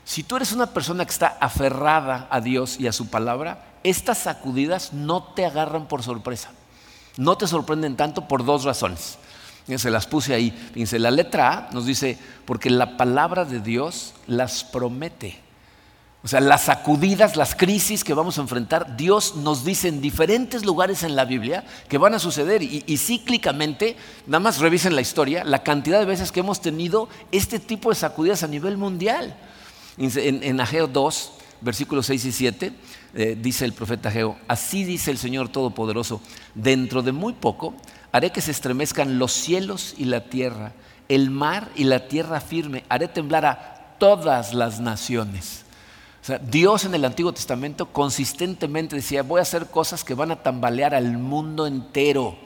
si 0.05 0.23
tú 0.23 0.37
eres 0.37 0.53
una 0.53 0.69
persona 0.69 1.05
que 1.05 1.11
está 1.11 1.37
aferrada 1.41 2.29
a 2.31 2.41
Dios 2.41 2.79
y 2.79 2.87
a 2.87 2.93
su 2.93 3.09
palabra, 3.09 3.67
estas 3.83 4.19
sacudidas 4.19 4.93
no 4.93 5.23
te 5.23 5.45
agarran 5.45 5.89
por 5.89 6.03
sorpresa. 6.03 6.51
No 7.17 7.37
te 7.37 7.49
sorprenden 7.49 7.97
tanto 7.97 8.29
por 8.29 8.45
dos 8.45 8.65
razones. 8.65 9.19
Se 9.77 9.91
las 9.91 10.07
puse 10.07 10.33
ahí. 10.33 10.51
Fíjense, 10.73 10.99
la 10.99 11.11
letra 11.11 11.53
A 11.53 11.71
nos 11.73 11.85
dice, 11.85 12.17
porque 12.47 12.71
la 12.71 12.97
palabra 12.97 13.45
de 13.45 13.61
Dios 13.61 14.15
las 14.27 14.65
promete. 14.65 15.41
O 16.25 16.29
sea, 16.29 16.41
las 16.41 16.65
sacudidas, 16.65 17.37
las 17.37 17.55
crisis 17.55 18.03
que 18.03 18.15
vamos 18.15 18.39
a 18.39 18.41
enfrentar, 18.41 18.97
Dios 18.97 19.37
nos 19.37 19.65
dice 19.65 19.89
en 19.89 20.01
diferentes 20.01 20.65
lugares 20.65 21.03
en 21.03 21.15
la 21.15 21.25
Biblia 21.25 21.65
que 21.89 21.99
van 21.99 22.15
a 22.15 22.19
suceder. 22.19 22.63
Y, 22.63 22.97
cíclicamente, 22.97 23.97
nada 24.27 24.41
más 24.41 24.59
revisen 24.59 24.97
la 24.97 25.01
historia, 25.01 25.45
la 25.45 25.63
cantidad 25.63 25.99
de 25.99 26.07
veces 26.07 26.33
que 26.33 26.41
hemos 26.41 26.61
tenido 26.61 27.09
este 27.31 27.59
tipo 27.59 27.91
de 27.91 27.95
sacudidas 27.95 28.43
a 28.43 28.49
nivel 28.49 28.77
mundial. 28.77 29.37
En, 29.97 30.43
en 30.43 30.61
Ageo 30.61 30.87
2, 30.87 31.33
versículos 31.61 32.07
6 32.07 32.25
y 32.25 32.33
7, 32.33 32.73
eh, 33.15 33.37
dice 33.41 33.65
el 33.65 33.73
profeta 33.73 34.09
Ageo, 34.09 34.37
así 34.49 34.85
dice 34.85 35.11
el 35.11 35.19
Señor 35.19 35.49
Todopoderoso, 35.49 36.21
dentro 36.55 37.03
de 37.03 37.13
muy 37.13 37.33
poco 37.33 37.75
haré 38.19 38.33
que 38.33 38.41
se 38.41 38.51
estremezcan 38.51 39.19
los 39.19 39.33
cielos 39.33 39.95
y 39.97 40.05
la 40.05 40.25
tierra, 40.25 40.73
el 41.09 41.31
mar 41.31 41.71
y 41.77 41.85
la 41.85 42.09
tierra 42.09 42.41
firme, 42.41 42.85
haré 42.89 43.07
temblar 43.07 43.47
a 43.47 43.95
todas 43.99 44.55
las 44.55 44.81
naciones. 44.81 45.65
Dios 46.51 46.85
en 46.85 46.95
el 46.95 47.05
Antiguo 47.05 47.33
Testamento 47.33 47.87
consistentemente 47.87 48.97
decía, 48.97 49.23
voy 49.23 49.39
a 49.39 49.43
hacer 49.43 49.67
cosas 49.67 50.03
que 50.03 50.15
van 50.15 50.33
a 50.33 50.43
tambalear 50.43 50.95
al 50.95 51.17
mundo 51.17 51.67
entero. 51.67 52.37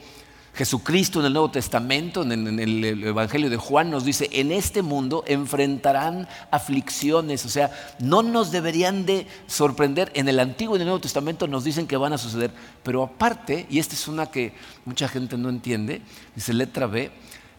Jesucristo 0.54 1.20
en 1.20 1.26
el 1.26 1.32
Nuevo 1.32 1.50
Testamento, 1.50 2.22
en 2.22 2.60
el 2.60 3.04
Evangelio 3.04 3.48
de 3.48 3.56
Juan, 3.56 3.90
nos 3.90 4.04
dice, 4.04 4.28
en 4.32 4.52
este 4.52 4.82
mundo 4.82 5.24
enfrentarán 5.26 6.28
aflicciones, 6.50 7.46
o 7.46 7.48
sea, 7.48 7.70
no 8.00 8.22
nos 8.22 8.52
deberían 8.52 9.06
de 9.06 9.26
sorprender. 9.46 10.12
En 10.14 10.28
el 10.28 10.38
Antiguo 10.38 10.74
y 10.74 10.78
en 10.78 10.82
el 10.82 10.88
Nuevo 10.88 11.00
Testamento 11.00 11.46
nos 11.46 11.64
dicen 11.64 11.86
que 11.86 11.96
van 11.96 12.12
a 12.12 12.18
suceder, 12.18 12.52
pero 12.82 13.02
aparte, 13.02 13.66
y 13.70 13.78
esta 13.78 13.94
es 13.94 14.06
una 14.08 14.26
que 14.26 14.52
mucha 14.84 15.08
gente 15.08 15.38
no 15.38 15.48
entiende, 15.48 16.02
dice 16.34 16.52
letra 16.52 16.86
B, 16.86 17.10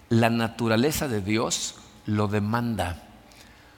la 0.10 0.30
naturaleza 0.30 1.08
de 1.08 1.22
Dios 1.22 1.76
lo 2.06 2.28
demanda. 2.28 3.13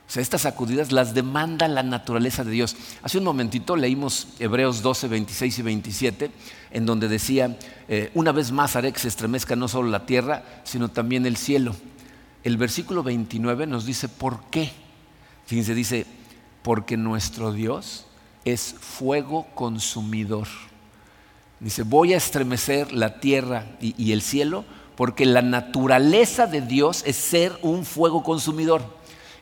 O 0.07 0.11
sea, 0.11 0.21
estas 0.21 0.41
sacudidas 0.41 0.91
las 0.91 1.13
demanda 1.13 1.67
la 1.67 1.81
naturaleza 1.81 2.43
de 2.43 2.51
Dios. 2.51 2.75
Hace 3.01 3.17
un 3.17 3.23
momentito 3.23 3.75
leímos 3.75 4.27
Hebreos 4.39 4.81
12, 4.81 5.07
26 5.07 5.59
y 5.59 5.61
27, 5.63 6.31
en 6.71 6.85
donde 6.85 7.07
decía, 7.07 7.57
eh, 7.87 8.11
una 8.13 8.31
vez 8.31 8.51
más 8.51 8.75
haré 8.75 8.93
que 8.93 8.99
se 8.99 9.07
estremezca 9.07 9.55
no 9.55 9.67
solo 9.67 9.89
la 9.89 10.05
tierra, 10.05 10.43
sino 10.63 10.89
también 10.89 11.25
el 11.25 11.37
cielo. 11.37 11.75
El 12.43 12.57
versículo 12.57 13.01
29 13.01 13.65
nos 13.65 13.85
dice, 13.85 14.07
¿por 14.07 14.43
qué? 14.51 14.71
Fíjense, 15.47 15.73
dice, 15.73 16.05
porque 16.61 16.97
nuestro 16.97 17.51
Dios 17.51 18.05
es 18.45 18.75
fuego 18.79 19.47
consumidor. 19.55 20.47
Dice, 21.59 21.81
voy 21.81 22.13
a 22.13 22.17
estremecer 22.17 22.91
la 22.91 23.19
tierra 23.19 23.65
y 23.79 24.11
el 24.11 24.21
cielo 24.21 24.65
porque 24.95 25.25
la 25.25 25.41
naturaleza 25.41 26.47
de 26.47 26.61
Dios 26.61 27.03
es 27.05 27.15
ser 27.15 27.57
un 27.61 27.85
fuego 27.85 28.23
consumidor. 28.23 28.81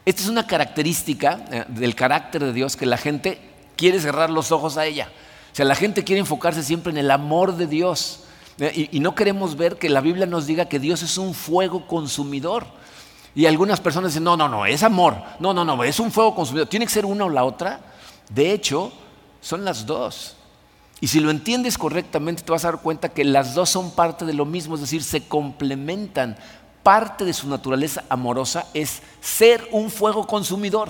Esta 0.05 0.21
es 0.23 0.27
una 0.27 0.45
característica 0.45 1.45
eh, 1.51 1.65
del 1.67 1.95
carácter 1.95 2.43
de 2.43 2.53
Dios 2.53 2.75
que 2.75 2.85
la 2.85 2.97
gente 2.97 3.39
quiere 3.77 3.99
cerrar 3.99 4.29
los 4.29 4.51
ojos 4.51 4.77
a 4.77 4.85
ella. 4.85 5.09
O 5.51 5.55
sea, 5.55 5.65
la 5.65 5.75
gente 5.75 6.03
quiere 6.03 6.19
enfocarse 6.19 6.63
siempre 6.63 6.91
en 6.91 6.97
el 6.97 7.11
amor 7.11 7.55
de 7.55 7.67
Dios. 7.67 8.23
Eh, 8.59 8.89
y, 8.91 8.99
no 8.99 9.15
queremos 9.15 9.55
ver 9.55 9.77
que 9.77 9.89
la 9.89 10.01
Biblia 10.01 10.25
nos 10.25 10.45
diga 10.45 10.65
que 10.65 10.79
Dios 10.79 11.01
es 11.03 11.17
un 11.17 11.33
fuego 11.33 11.87
consumidor. 11.87 12.65
Y 13.35 13.45
algunas 13.45 13.79
personas 13.79 14.11
dicen, 14.11 14.23
no, 14.23 14.35
no, 14.35 14.49
no, 14.49 14.65
es 14.65 14.83
amor. 14.83 15.15
No, 15.39 15.53
no, 15.53 15.63
no, 15.63 15.83
es 15.83 15.99
un 15.99 16.11
fuego 16.11 16.35
consumidor. 16.35 16.67
Tiene 16.67 16.85
que 16.85 16.91
ser 16.91 17.05
una 17.05 17.25
o 17.25 17.29
la 17.29 17.45
otra. 17.45 17.79
De 18.29 18.51
hecho, 18.51 18.91
son 19.41 19.63
las 19.63 19.85
dos. 19.85 20.35
Y 20.99 21.07
si 21.07 21.19
lo 21.19 21.31
entiendes 21.31 21.77
correctamente, 21.77 22.43
te 22.43 22.51
vas 22.51 22.63
a 22.65 22.71
dar 22.71 22.81
cuenta 22.81 23.09
que 23.09 23.23
las 23.23 23.55
dos 23.55 23.69
son 23.69 23.91
parte 23.91 24.25
de 24.25 24.33
lo 24.33 24.45
mismo, 24.45 24.75
es 24.75 24.81
decir, 24.81 25.03
se 25.03 25.27
complementan 25.27 26.37
parte 26.83 27.25
de 27.25 27.33
su 27.33 27.47
naturaleza 27.47 28.03
amorosa 28.09 28.67
es 28.73 29.01
ser 29.21 29.67
un 29.71 29.89
fuego 29.89 30.27
consumidor. 30.27 30.89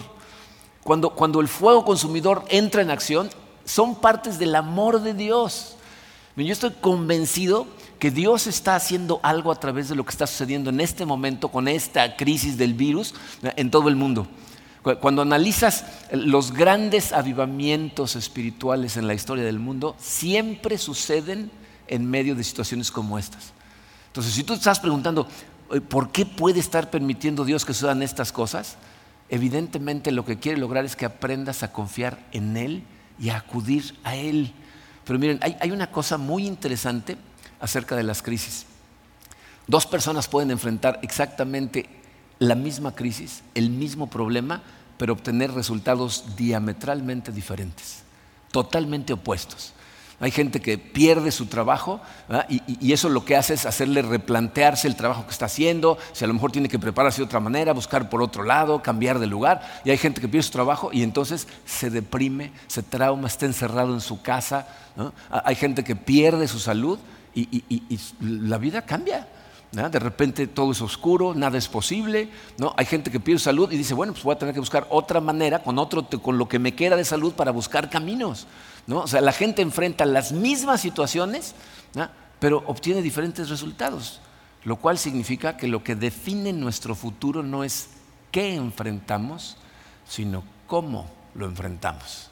Cuando, 0.83 1.11
cuando 1.11 1.39
el 1.39 1.47
fuego 1.47 1.85
consumidor 1.85 2.43
entra 2.49 2.81
en 2.81 2.91
acción, 2.91 3.29
son 3.63 3.95
partes 3.95 4.39
del 4.39 4.55
amor 4.55 5.01
de 5.01 5.13
Dios. 5.13 5.77
Yo 6.35 6.51
estoy 6.51 6.71
convencido 6.71 7.67
que 7.99 8.11
Dios 8.11 8.47
está 8.47 8.75
haciendo 8.75 9.19
algo 9.23 9.51
a 9.51 9.59
través 9.59 9.87
de 9.87 9.95
lo 9.95 10.03
que 10.03 10.09
está 10.09 10.27
sucediendo 10.27 10.71
en 10.71 10.81
este 10.81 11.05
momento 11.05 11.49
con 11.49 11.67
esta 11.67 12.17
crisis 12.17 12.57
del 12.57 12.73
virus 12.73 13.13
en 13.43 13.71
todo 13.71 13.87
el 13.87 13.95
mundo. 13.95 14.27
Cuando 14.99 15.21
analizas 15.21 15.85
los 16.11 16.51
grandes 16.51 17.13
avivamientos 17.13 18.17
espirituales 18.17 18.97
en 18.97 19.07
la 19.07 19.13
historia 19.13 19.45
del 19.45 19.59
mundo, 19.59 19.95
siempre 19.97 20.77
suceden 20.77 21.49
en 21.87 22.09
medio 22.09 22.35
de 22.35 22.43
situaciones 22.43 22.91
como 22.91 23.17
estas. 23.17 23.53
Entonces, 24.07 24.33
si 24.33 24.43
tú 24.43 24.53
estás 24.53 24.79
preguntando, 24.79 25.27
¿por 25.89 26.11
qué 26.11 26.25
puede 26.25 26.59
estar 26.59 26.89
permitiendo 26.89 27.45
Dios 27.45 27.65
que 27.65 27.73
sucedan 27.73 28.03
estas 28.03 28.31
cosas? 28.31 28.77
Evidentemente 29.29 30.11
lo 30.11 30.25
que 30.25 30.39
quiere 30.39 30.57
lograr 30.57 30.85
es 30.85 30.95
que 30.95 31.05
aprendas 31.05 31.63
a 31.63 31.71
confiar 31.71 32.19
en 32.31 32.57
Él 32.57 32.83
y 33.19 33.29
a 33.29 33.37
acudir 33.37 33.97
a 34.03 34.15
Él. 34.15 34.53
Pero 35.05 35.19
miren, 35.19 35.39
hay, 35.41 35.57
hay 35.59 35.71
una 35.71 35.91
cosa 35.91 36.17
muy 36.17 36.45
interesante 36.45 37.17
acerca 37.59 37.95
de 37.95 38.03
las 38.03 38.21
crisis. 38.21 38.65
Dos 39.67 39.85
personas 39.85 40.27
pueden 40.27 40.51
enfrentar 40.51 40.99
exactamente 41.03 41.89
la 42.39 42.55
misma 42.55 42.93
crisis, 42.93 43.43
el 43.55 43.69
mismo 43.69 44.09
problema, 44.09 44.61
pero 44.97 45.13
obtener 45.13 45.51
resultados 45.51 46.35
diametralmente 46.35 47.31
diferentes, 47.31 48.03
totalmente 48.51 49.13
opuestos. 49.13 49.73
Hay 50.23 50.31
gente 50.31 50.61
que 50.61 50.77
pierde 50.77 51.31
su 51.31 51.47
trabajo 51.47 51.99
y, 52.47 52.93
eso 52.93 53.09
lo 53.09 53.25
que 53.25 53.35
hace 53.35 53.55
es 53.55 53.65
hacerle 53.65 54.01
replantearse 54.01 54.87
el 54.87 54.95
trabajo 54.95 55.25
que 55.25 55.31
está 55.31 55.47
haciendo, 55.47 55.97
si 56.13 56.23
a 56.23 56.27
lo 56.29 56.33
mejor 56.33 56.49
tiene 56.49 56.69
que 56.69 56.79
prepararse 56.79 57.17
de 57.17 57.25
otra 57.25 57.41
manera, 57.41 57.73
buscar 57.73 58.09
por 58.09 58.21
otro 58.21 58.43
lado, 58.43 58.81
cambiar 58.81 59.19
de 59.19 59.27
lugar. 59.27 59.81
Y 59.83 59.89
hay 59.89 59.97
gente 59.97 60.21
que 60.21 60.29
pierde 60.29 60.43
su 60.43 60.53
trabajo 60.53 60.91
y 60.93 61.03
entonces 61.03 61.45
se 61.65 61.89
deprime, 61.89 62.53
se 62.67 62.83
trauma, 62.83 63.27
está 63.27 63.47
encerrado 63.47 63.93
en 63.93 63.99
su 63.99 64.21
casa. 64.21 64.65
Hay 65.29 65.55
gente 65.55 65.83
que 65.83 65.97
pierde 65.97 66.47
su 66.47 66.59
salud 66.59 66.99
y 67.35 67.99
la 68.21 68.57
vida 68.57 68.83
cambia. 68.83 69.27
De 69.73 69.97
repente 69.97 70.45
todo 70.45 70.71
es 70.71 70.81
oscuro, 70.81 71.33
nada 71.33 71.57
es 71.57 71.67
posible. 71.67 72.29
¿no? 72.59 72.75
Hay 72.77 72.85
gente 72.85 73.09
que 73.09 73.19
pierde 73.19 73.39
salud 73.39 73.71
y 73.71 73.77
dice, 73.77 73.95
bueno, 73.95 74.13
pues 74.13 74.23
voy 74.23 74.35
a 74.35 74.37
tener 74.37 74.53
que 74.53 74.59
buscar 74.59 74.85
otra 74.91 75.19
manera 75.19 75.63
con, 75.63 75.79
otro, 75.79 76.07
con 76.21 76.37
lo 76.37 76.47
que 76.47 76.59
me 76.59 76.75
queda 76.75 76.95
de 76.95 77.03
salud 77.03 77.33
para 77.33 77.49
buscar 77.49 77.89
caminos. 77.89 78.45
¿no? 78.85 78.99
O 78.99 79.07
sea, 79.07 79.19
la 79.19 79.31
gente 79.31 79.63
enfrenta 79.63 80.05
las 80.05 80.31
mismas 80.31 80.79
situaciones, 80.79 81.55
pero 82.39 82.63
obtiene 82.67 83.01
diferentes 83.01 83.49
resultados. 83.49 84.21
Lo 84.63 84.75
cual 84.75 84.99
significa 84.99 85.57
que 85.57 85.67
lo 85.67 85.83
que 85.83 85.95
define 85.95 86.53
nuestro 86.53 86.93
futuro 86.93 87.41
no 87.41 87.63
es 87.63 87.89
qué 88.31 88.53
enfrentamos, 88.53 89.57
sino 90.07 90.43
cómo 90.67 91.09
lo 91.33 91.47
enfrentamos. 91.47 92.29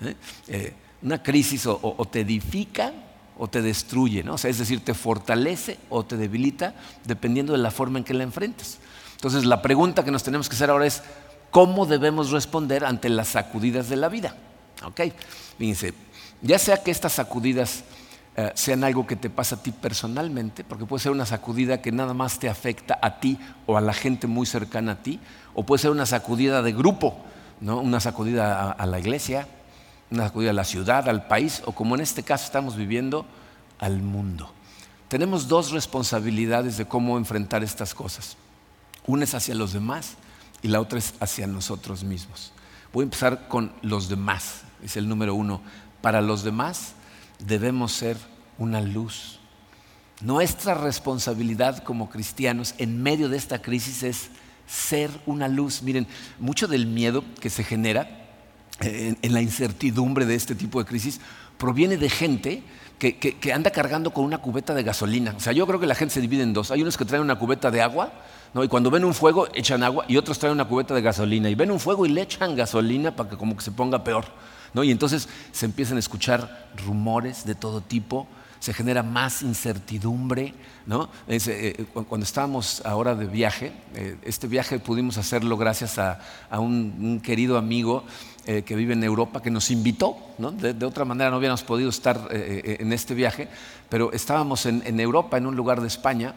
¿eh? 0.00 0.14
Eh, 0.46 0.74
una 1.02 1.20
crisis 1.22 1.66
o 1.66 2.08
te 2.10 2.20
edifica 2.20 2.92
o 3.38 3.48
te 3.48 3.62
destruye, 3.62 4.22
¿no? 4.22 4.36
es 4.36 4.58
decir, 4.58 4.84
te 4.84 4.94
fortalece 4.94 5.78
o 5.90 6.04
te 6.04 6.16
debilita 6.16 6.74
dependiendo 7.04 7.52
de 7.52 7.58
la 7.58 7.70
forma 7.70 7.98
en 7.98 8.04
que 8.04 8.14
la 8.14 8.22
enfrentas. 8.22 8.78
Entonces, 9.16 9.44
la 9.44 9.62
pregunta 9.62 10.04
que 10.04 10.10
nos 10.10 10.22
tenemos 10.22 10.48
que 10.48 10.54
hacer 10.54 10.70
ahora 10.70 10.86
es, 10.86 11.02
¿cómo 11.50 11.86
debemos 11.86 12.30
responder 12.30 12.84
ante 12.84 13.08
las 13.08 13.28
sacudidas 13.28 13.88
de 13.88 13.96
la 13.96 14.08
vida? 14.08 14.36
¿Ok? 14.84 15.00
Fíjense, 15.58 15.94
ya 16.42 16.58
sea 16.58 16.82
que 16.82 16.90
estas 16.90 17.14
sacudidas 17.14 17.84
eh, 18.36 18.52
sean 18.54 18.84
algo 18.84 19.06
que 19.06 19.16
te 19.16 19.30
pasa 19.30 19.56
a 19.56 19.62
ti 19.62 19.72
personalmente, 19.72 20.62
porque 20.62 20.84
puede 20.84 21.02
ser 21.02 21.12
una 21.12 21.26
sacudida 21.26 21.80
que 21.80 21.92
nada 21.92 22.14
más 22.14 22.38
te 22.38 22.48
afecta 22.48 22.98
a 23.00 23.18
ti 23.18 23.38
o 23.66 23.76
a 23.76 23.80
la 23.80 23.94
gente 23.94 24.26
muy 24.26 24.46
cercana 24.46 24.92
a 24.92 25.02
ti, 25.02 25.20
o 25.54 25.64
puede 25.64 25.82
ser 25.82 25.90
una 25.90 26.06
sacudida 26.06 26.60
de 26.60 26.72
grupo, 26.72 27.16
¿no? 27.60 27.80
una 27.80 28.00
sacudida 28.00 28.72
a 28.72 28.86
la 28.86 28.98
iglesia, 28.98 29.46
una 30.14 30.24
sacudida 30.24 30.50
a 30.50 30.54
la 30.54 30.64
ciudad, 30.64 31.08
al 31.08 31.26
país, 31.26 31.62
o 31.66 31.72
como 31.72 31.94
en 31.94 32.00
este 32.00 32.22
caso 32.22 32.44
estamos 32.44 32.76
viviendo, 32.76 33.26
al 33.78 34.00
mundo. 34.00 34.52
Tenemos 35.08 35.48
dos 35.48 35.70
responsabilidades 35.70 36.76
de 36.76 36.86
cómo 36.86 37.18
enfrentar 37.18 37.62
estas 37.62 37.94
cosas. 37.94 38.36
Una 39.06 39.24
es 39.24 39.34
hacia 39.34 39.54
los 39.54 39.72
demás 39.72 40.14
y 40.62 40.68
la 40.68 40.80
otra 40.80 40.98
es 40.98 41.14
hacia 41.20 41.46
nosotros 41.46 42.04
mismos. 42.04 42.52
Voy 42.92 43.02
a 43.02 43.04
empezar 43.04 43.48
con 43.48 43.72
los 43.82 44.08
demás, 44.08 44.62
es 44.82 44.96
el 44.96 45.08
número 45.08 45.34
uno. 45.34 45.60
Para 46.00 46.20
los 46.20 46.42
demás 46.42 46.94
debemos 47.38 47.92
ser 47.92 48.16
una 48.56 48.80
luz. 48.80 49.40
Nuestra 50.20 50.74
responsabilidad 50.74 51.82
como 51.82 52.08
cristianos 52.08 52.74
en 52.78 53.02
medio 53.02 53.28
de 53.28 53.36
esta 53.36 53.60
crisis 53.60 54.02
es 54.02 54.30
ser 54.66 55.10
una 55.26 55.48
luz. 55.48 55.82
Miren, 55.82 56.06
mucho 56.38 56.66
del 56.66 56.86
miedo 56.86 57.24
que 57.40 57.50
se 57.50 57.64
genera 57.64 58.23
en, 58.80 59.32
la 59.32 59.40
incertidumbre 59.40 60.26
de 60.26 60.34
este 60.34 60.54
tipo 60.54 60.78
de 60.78 60.86
crisis 60.86 61.20
proviene 61.58 61.96
de 61.96 62.10
gente 62.10 62.62
que, 62.98 63.52
anda 63.52 63.70
cargando 63.70 64.12
con 64.12 64.24
una 64.24 64.38
cubeta 64.38 64.74
de 64.74 64.82
gasolina. 64.82 65.34
O 65.36 65.40
sea, 65.40 65.52
yo 65.52 65.66
creo 65.66 65.78
que 65.78 65.86
la 65.86 65.94
gente 65.94 66.14
se 66.14 66.20
divide 66.20 66.42
en 66.42 66.52
dos. 66.52 66.70
Hay 66.70 66.82
unos 66.82 66.96
que 66.96 67.04
traen 67.04 67.22
una 67.22 67.38
cubeta 67.38 67.70
de 67.70 67.82
agua, 67.82 68.12
¿no? 68.54 68.64
y 68.64 68.68
cuando 68.68 68.90
ven 68.90 69.04
un 69.04 69.14
fuego 69.14 69.48
echan 69.54 69.82
agua, 69.82 70.04
y 70.08 70.16
otros 70.16 70.38
traen 70.38 70.54
una 70.54 70.66
cubeta 70.66 70.94
de 70.94 71.02
gasolina, 71.02 71.50
y 71.50 71.54
ven 71.54 71.70
un 71.70 71.80
fuego 71.80 72.06
y 72.06 72.08
le 72.08 72.22
echan 72.22 72.56
gasolina 72.56 73.14
para 73.14 73.30
que 73.30 73.36
como 73.36 73.56
que 73.56 73.62
se 73.62 73.72
ponga 73.72 74.02
peor. 74.02 74.24
¿no? 74.74 74.82
Y 74.84 74.90
entonces 74.90 75.28
se 75.52 75.66
empiezan 75.66 75.96
a 75.96 76.00
escuchar 76.00 76.68
rumores 76.84 77.44
de 77.44 77.54
todo 77.54 77.80
tipo, 77.80 78.26
se 78.58 78.74
genera 78.74 79.02
más 79.02 79.42
incertidumbre. 79.42 80.54
¿no? 80.86 81.08
Eh, 81.28 81.38
eh, 81.46 81.84
cuando 81.92 82.24
estábamos 82.24 82.82
ahora 82.84 83.14
de 83.14 83.26
viaje, 83.26 83.72
eh, 83.94 84.16
este 84.22 84.46
viaje 84.46 84.78
pudimos 84.78 85.16
hacerlo 85.16 85.56
gracias 85.56 85.98
a, 85.98 86.18
un, 86.58 87.20
querido 87.22 87.56
amigo 87.56 88.04
que 88.44 88.76
vive 88.76 88.92
en 88.92 89.02
Europa 89.02 89.42
que 89.42 89.50
nos 89.50 89.70
invitó. 89.70 90.16
¿no? 90.38 90.52
De, 90.52 90.84
otra 90.84 91.04
manera 91.04 91.30
no 91.30 91.38
hubiéramos 91.38 91.62
podido 91.62 91.90
estar 91.90 92.28
en 92.30 92.92
este 92.92 93.14
viaje, 93.14 93.48
pero 93.88 94.12
estábamos 94.12 94.66
en, 94.66 95.00
Europa, 95.00 95.36
en 95.36 95.46
un 95.46 95.56
lugar 95.56 95.80
de 95.80 95.86
España, 95.86 96.34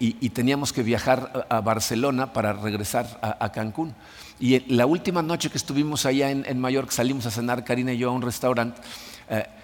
y, 0.00 0.28
teníamos 0.30 0.72
que 0.72 0.82
viajar 0.82 1.46
a, 1.48 1.60
Barcelona 1.60 2.32
para 2.32 2.52
regresar 2.52 3.18
a, 3.22 3.52
Cancún. 3.52 3.94
Y 4.40 4.74
la 4.74 4.86
última 4.86 5.22
noche 5.22 5.50
que 5.50 5.58
estuvimos 5.58 6.06
allá 6.06 6.30
en, 6.30 6.44
en 6.46 6.60
Mallorca, 6.60 6.92
salimos 6.92 7.26
a 7.26 7.30
cenar 7.30 7.64
Karina 7.64 7.92
y 7.92 7.98
yo 7.98 8.08
a 8.08 8.12
un 8.12 8.22
restaurante 8.22 8.80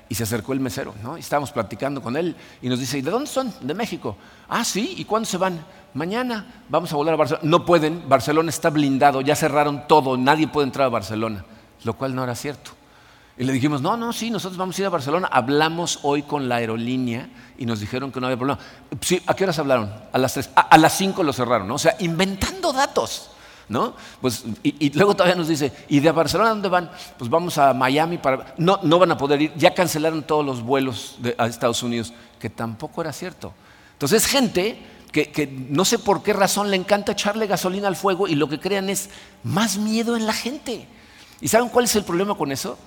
y 0.09 0.15
se 0.15 0.23
acercó 0.23 0.53
el 0.53 0.61
mesero, 0.61 0.95
¿no? 1.03 1.17
Y 1.17 1.21
estábamos 1.21 1.51
platicando 1.51 2.03
con 2.03 2.17
él 2.17 2.37
y 2.61 2.69
nos 2.69 2.79
dice, 2.79 2.99
¿y 2.99 3.03
de 3.03 3.11
dónde 3.11 3.29
son? 3.29 3.53
De 3.61 3.75
México. 3.75 4.17
Ah, 4.49 4.65
sí, 4.65 4.95
¿y 4.99 5.05
cuándo 5.05 5.27
se 5.29 5.39
van? 5.39 5.65
Mañana 5.95 6.63
vamos 6.69 6.93
a 6.93 6.97
volar 6.97 7.15
a 7.15 7.17
Barcelona. 7.17 7.49
No 7.49 7.65
pueden, 7.65 8.09
Barcelona 8.09 8.51
está 8.51 8.71
blindado, 8.71 9.21
ya 9.21 9.35
cerraron 9.35 9.87
todo, 9.89 10.17
nadie 10.17 10.49
puede 10.49 10.67
entrar 10.67 10.87
a 10.87 10.91
Barcelona, 10.91 11.45
lo 11.85 11.95
cual 11.95 12.15
no 12.15 12.25
era 12.25 12.35
cierto. 12.35 12.73
Y 13.37 13.45
le 13.45 13.53
dijimos, 13.53 13.83
no, 13.83 13.97
no, 13.97 14.13
sí, 14.13 14.31
nosotros 14.31 14.57
vamos 14.57 14.79
a 14.79 14.83
ir 14.83 14.87
a 14.87 14.91
Barcelona. 14.91 15.29
Hablamos 15.31 16.01
hoy 16.03 16.23
con 16.23 16.49
la 16.49 16.57
aerolínea 16.57 17.29
y 17.59 17.67
nos 17.67 17.81
dijeron 17.81 18.13
que 18.13 18.21
no 18.21 18.27
había 18.27 18.37
problema. 18.37 18.61
Sí, 19.01 19.21
¿a 19.27 19.35
qué 19.35 19.45
horas 19.45 19.59
hablaron? 19.59 19.93
A 20.13 20.19
las 20.19 20.35
tres. 20.35 20.51
a 20.55 20.79
las 20.79 20.97
cinco 20.97 21.23
lo 21.23 21.33
cerraron, 21.33 21.67
¿no? 21.67 21.75
O 21.75 21.79
sea, 21.79 21.97
inventando 21.99 22.73
datos. 22.73 23.31
¿no? 23.69 23.95
Pues, 24.21 24.45
y, 24.63 24.91
luego 24.91 25.15
todavía 25.15 25.37
nos 25.37 25.49
dice, 25.49 25.73
¿y 25.89 26.01
de 26.01 26.13
Barcelona 26.13 26.51
dónde 26.51 26.69
van? 26.69 26.91
Pues 27.19 27.31
vamos 27.31 27.59
a 27.59 27.73
Miami 27.73 28.19
para... 28.19 28.55
No, 28.59 28.81
no 28.83 28.99
van 28.99 29.13
a 29.13 29.17
poder 29.17 29.43
ir, 29.43 29.53
ya 29.57 29.75
cancelaron 29.75 30.23
todos 30.23 30.45
los 30.45 30.63
vuelos 30.63 31.19
a 31.39 31.47
Estados 31.47 31.83
Unidos, 31.83 32.13
que 32.39 32.51
tampoco 32.51 33.01
era 33.01 33.13
cierto. 33.13 33.53
Entonces, 33.93 34.27
gente 34.27 34.79
que, 35.13 35.31
que, 35.31 35.47
no 35.47 35.85
sé 35.85 35.99
por 35.99 36.23
qué 36.23 36.33
razón 36.33 36.71
le 36.71 36.77
encanta 36.77 37.13
echarle 37.13 37.47
gasolina 37.47 37.89
al 37.89 37.97
fuego 37.97 38.29
y 38.29 38.35
lo 38.35 38.49
que 38.49 38.61
crean 38.61 38.91
es 38.91 39.11
más 39.43 39.79
miedo 39.79 40.17
en 40.17 40.27
la 40.27 40.33
gente. 40.33 40.87
¿Y 41.45 41.49
saben 41.49 41.69
cuál 41.69 41.85
es 41.85 41.95
el 41.95 42.05
problema 42.05 42.35
con 42.37 42.53
eso? 42.53 42.79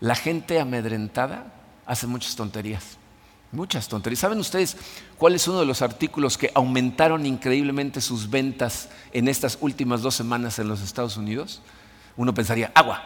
La 0.00 0.14
gente 0.14 0.60
amedrentada 0.60 1.46
hace 1.86 2.06
muchas 2.06 2.36
tonterías. 2.36 2.98
Muchas 3.52 3.88
tonterías. 3.88 4.20
¿Saben 4.20 4.38
ustedes 4.38 4.76
cuál 5.16 5.34
es 5.34 5.48
uno 5.48 5.60
de 5.60 5.64
los 5.64 5.80
artículos 5.80 6.36
que 6.36 6.50
aumentaron 6.54 7.24
increíblemente 7.24 8.02
sus 8.02 8.28
ventas 8.28 8.90
en 9.14 9.28
estas 9.28 9.56
últimas 9.62 10.02
dos 10.02 10.14
semanas 10.14 10.58
en 10.58 10.68
los 10.68 10.82
Estados 10.82 11.16
Unidos? 11.16 11.62
Uno 12.18 12.34
pensaría, 12.34 12.70
agua, 12.74 13.02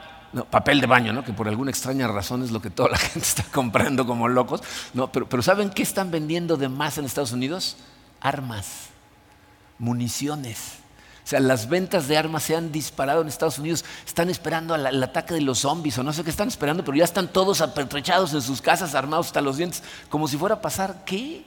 papel 0.51 0.81
de 0.81 0.89
baño, 0.89 1.13
¿no? 1.13 1.23
que 1.23 1.33
por 1.33 1.47
alguna 1.47 1.71
extraña 1.71 2.09
razón 2.09 2.43
es 2.43 2.51
lo 2.51 2.61
que 2.61 2.71
toda 2.71 2.89
la 2.89 2.99
gente 2.99 3.21
está 3.21 3.45
comprando 3.45 4.09
como 4.09 4.27
locos. 4.27 4.61
No, 4.93 5.13
pero, 5.13 5.29
pero 5.29 5.41
¿saben 5.41 5.71
qué 5.71 5.85
están 5.85 6.11
vendiendo 6.11 6.57
de 6.57 6.69
más 6.69 6.99
en 6.99 7.05
Estados 7.05 7.31
Unidos? 7.31 7.77
Armas, 8.21 8.89
municiones. 9.79 10.85
O 11.27 11.29
sea, 11.29 11.41
las 11.41 11.69
ventas 11.69 12.07
de 12.07 12.17
armas 12.17 12.45
se 12.45 12.55
han 12.55 12.71
disparado 12.71 13.21
en 13.21 13.27
Estados 13.27 13.59
Unidos. 13.59 13.85
Están 14.07 14.31
esperando 14.31 14.77
el 14.77 15.03
ataque 15.03 15.35
de 15.35 15.41
los 15.41 15.59
zombies 15.59 15.99
o 15.99 16.05
no 16.05 16.13
sé 16.13 16.23
qué 16.23 16.31
están 16.31 16.47
esperando, 16.47 16.85
pero 16.85 16.97
ya 16.97 17.03
están 17.03 17.27
todos 17.27 17.61
apertrechados 17.63 18.33
en 18.33 18.41
sus 18.41 18.63
casas, 18.63 18.95
armados 18.95 19.27
hasta 19.27 19.41
los 19.41 19.57
dientes, 19.57 19.83
como 20.09 20.29
si 20.29 20.37
fuera 20.37 20.55
a 20.55 20.61
pasar 20.61 21.03
qué. 21.05 21.45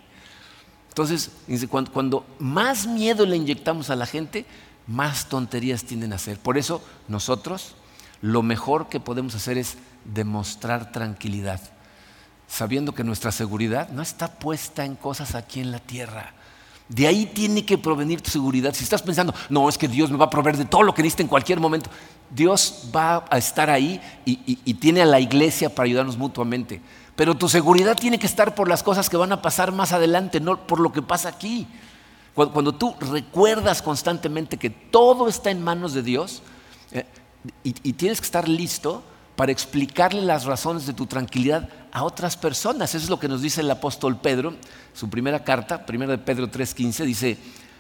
Entonces, 0.89 1.31
cuando, 1.69 1.93
cuando 1.93 2.25
más 2.39 2.87
miedo 2.87 3.25
le 3.25 3.37
inyectamos 3.37 3.89
a 3.89 3.95
la 3.95 4.05
gente, 4.05 4.45
más 4.85 5.29
tonterías 5.29 5.85
tienden 5.85 6.11
a 6.11 6.17
hacer. 6.17 6.39
Por 6.39 6.57
eso 6.57 6.83
nosotros 7.07 7.75
lo 8.21 8.43
mejor 8.43 8.89
que 8.89 8.99
podemos 8.99 9.33
hacer 9.33 9.57
es 9.57 9.77
demostrar 10.03 10.91
tranquilidad, 10.91 11.61
sabiendo 12.49 12.93
que 12.93 13.05
nuestra 13.05 13.31
seguridad 13.31 13.87
no 13.91 14.01
está 14.01 14.39
puesta 14.39 14.83
en 14.83 14.97
cosas 14.97 15.35
aquí 15.35 15.61
en 15.61 15.71
la 15.71 15.79
tierra 15.79 16.33
de 16.89 17.05
ahí 17.05 17.27
tiene 17.27 17.63
que 17.63 17.77
provenir 17.77 18.19
tu 18.19 18.31
seguridad. 18.31 18.73
Si 18.73 18.83
estás 18.83 19.03
pensando, 19.03 19.33
no, 19.47 19.69
es 19.69 19.77
que 19.77 19.87
Dios 19.87 20.09
me 20.09 20.17
va 20.17 20.25
a 20.25 20.29
proveer 20.29 20.57
de 20.57 20.65
todo 20.65 20.81
lo 20.81 20.93
que 20.93 21.03
necesite 21.03 21.23
en 21.23 21.29
cualquier 21.29 21.59
momento, 21.59 21.89
Dios 22.31 22.89
va 22.93 23.25
a 23.29 23.37
estar 23.37 23.69
ahí 23.69 24.01
y, 24.25 24.73
tiene 24.73 25.03
a 25.03 25.05
la 25.05 25.19
iglesia 25.19 25.73
para 25.73 25.85
ayudarnos 25.85 26.17
mutuamente. 26.17 26.81
Pero 27.15 27.35
tu 27.35 27.47
seguridad 27.47 27.95
tiene 27.95 28.17
que 28.17 28.25
estar 28.25 28.55
por 28.55 28.67
las 28.67 28.81
cosas 28.81 29.09
que 29.09 29.17
van 29.17 29.31
a 29.31 29.41
pasar 29.41 29.71
más 29.71 29.93
adelante, 29.93 30.39
no 30.39 30.65
por 30.65 30.79
lo 30.79 30.91
que 30.91 31.03
pasa 31.03 31.29
aquí. 31.29 31.67
Cuando, 32.33 32.73
tú 32.73 32.95
recuerdas 32.99 33.81
constantemente 33.81 34.57
que 34.57 34.69
todo 34.69 35.27
está 35.27 35.51
en 35.51 35.61
manos 35.61 35.93
de 35.93 36.01
Dios 36.01 36.41
eh, 36.91 37.05
y 37.63 37.93
tienes 37.93 38.19
que 38.19 38.25
estar 38.25 38.47
listo 38.47 39.03
para 39.39 39.53
explicarle 39.53 40.21
las 40.21 40.43
razones 40.43 40.85
de 40.85 40.91
tu 40.91 41.05
tranquilidad 41.05 41.69
a 41.93 42.03
otras 42.03 42.35
personas. 42.35 42.93
Eso 42.93 43.05
es 43.05 43.09
lo 43.09 43.21
que 43.21 43.29
nos 43.29 43.41
dice 43.41 43.61
el 43.61 43.71
apóstol 43.71 44.19
Pedro, 44.19 44.55
su 44.93 45.09
primera 45.09 45.45
carta, 45.45 45.85
1 45.87 46.07
de 46.07 46.17
Pedro 46.17 46.51
3:15, 46.51 47.05
dice, 47.05 47.37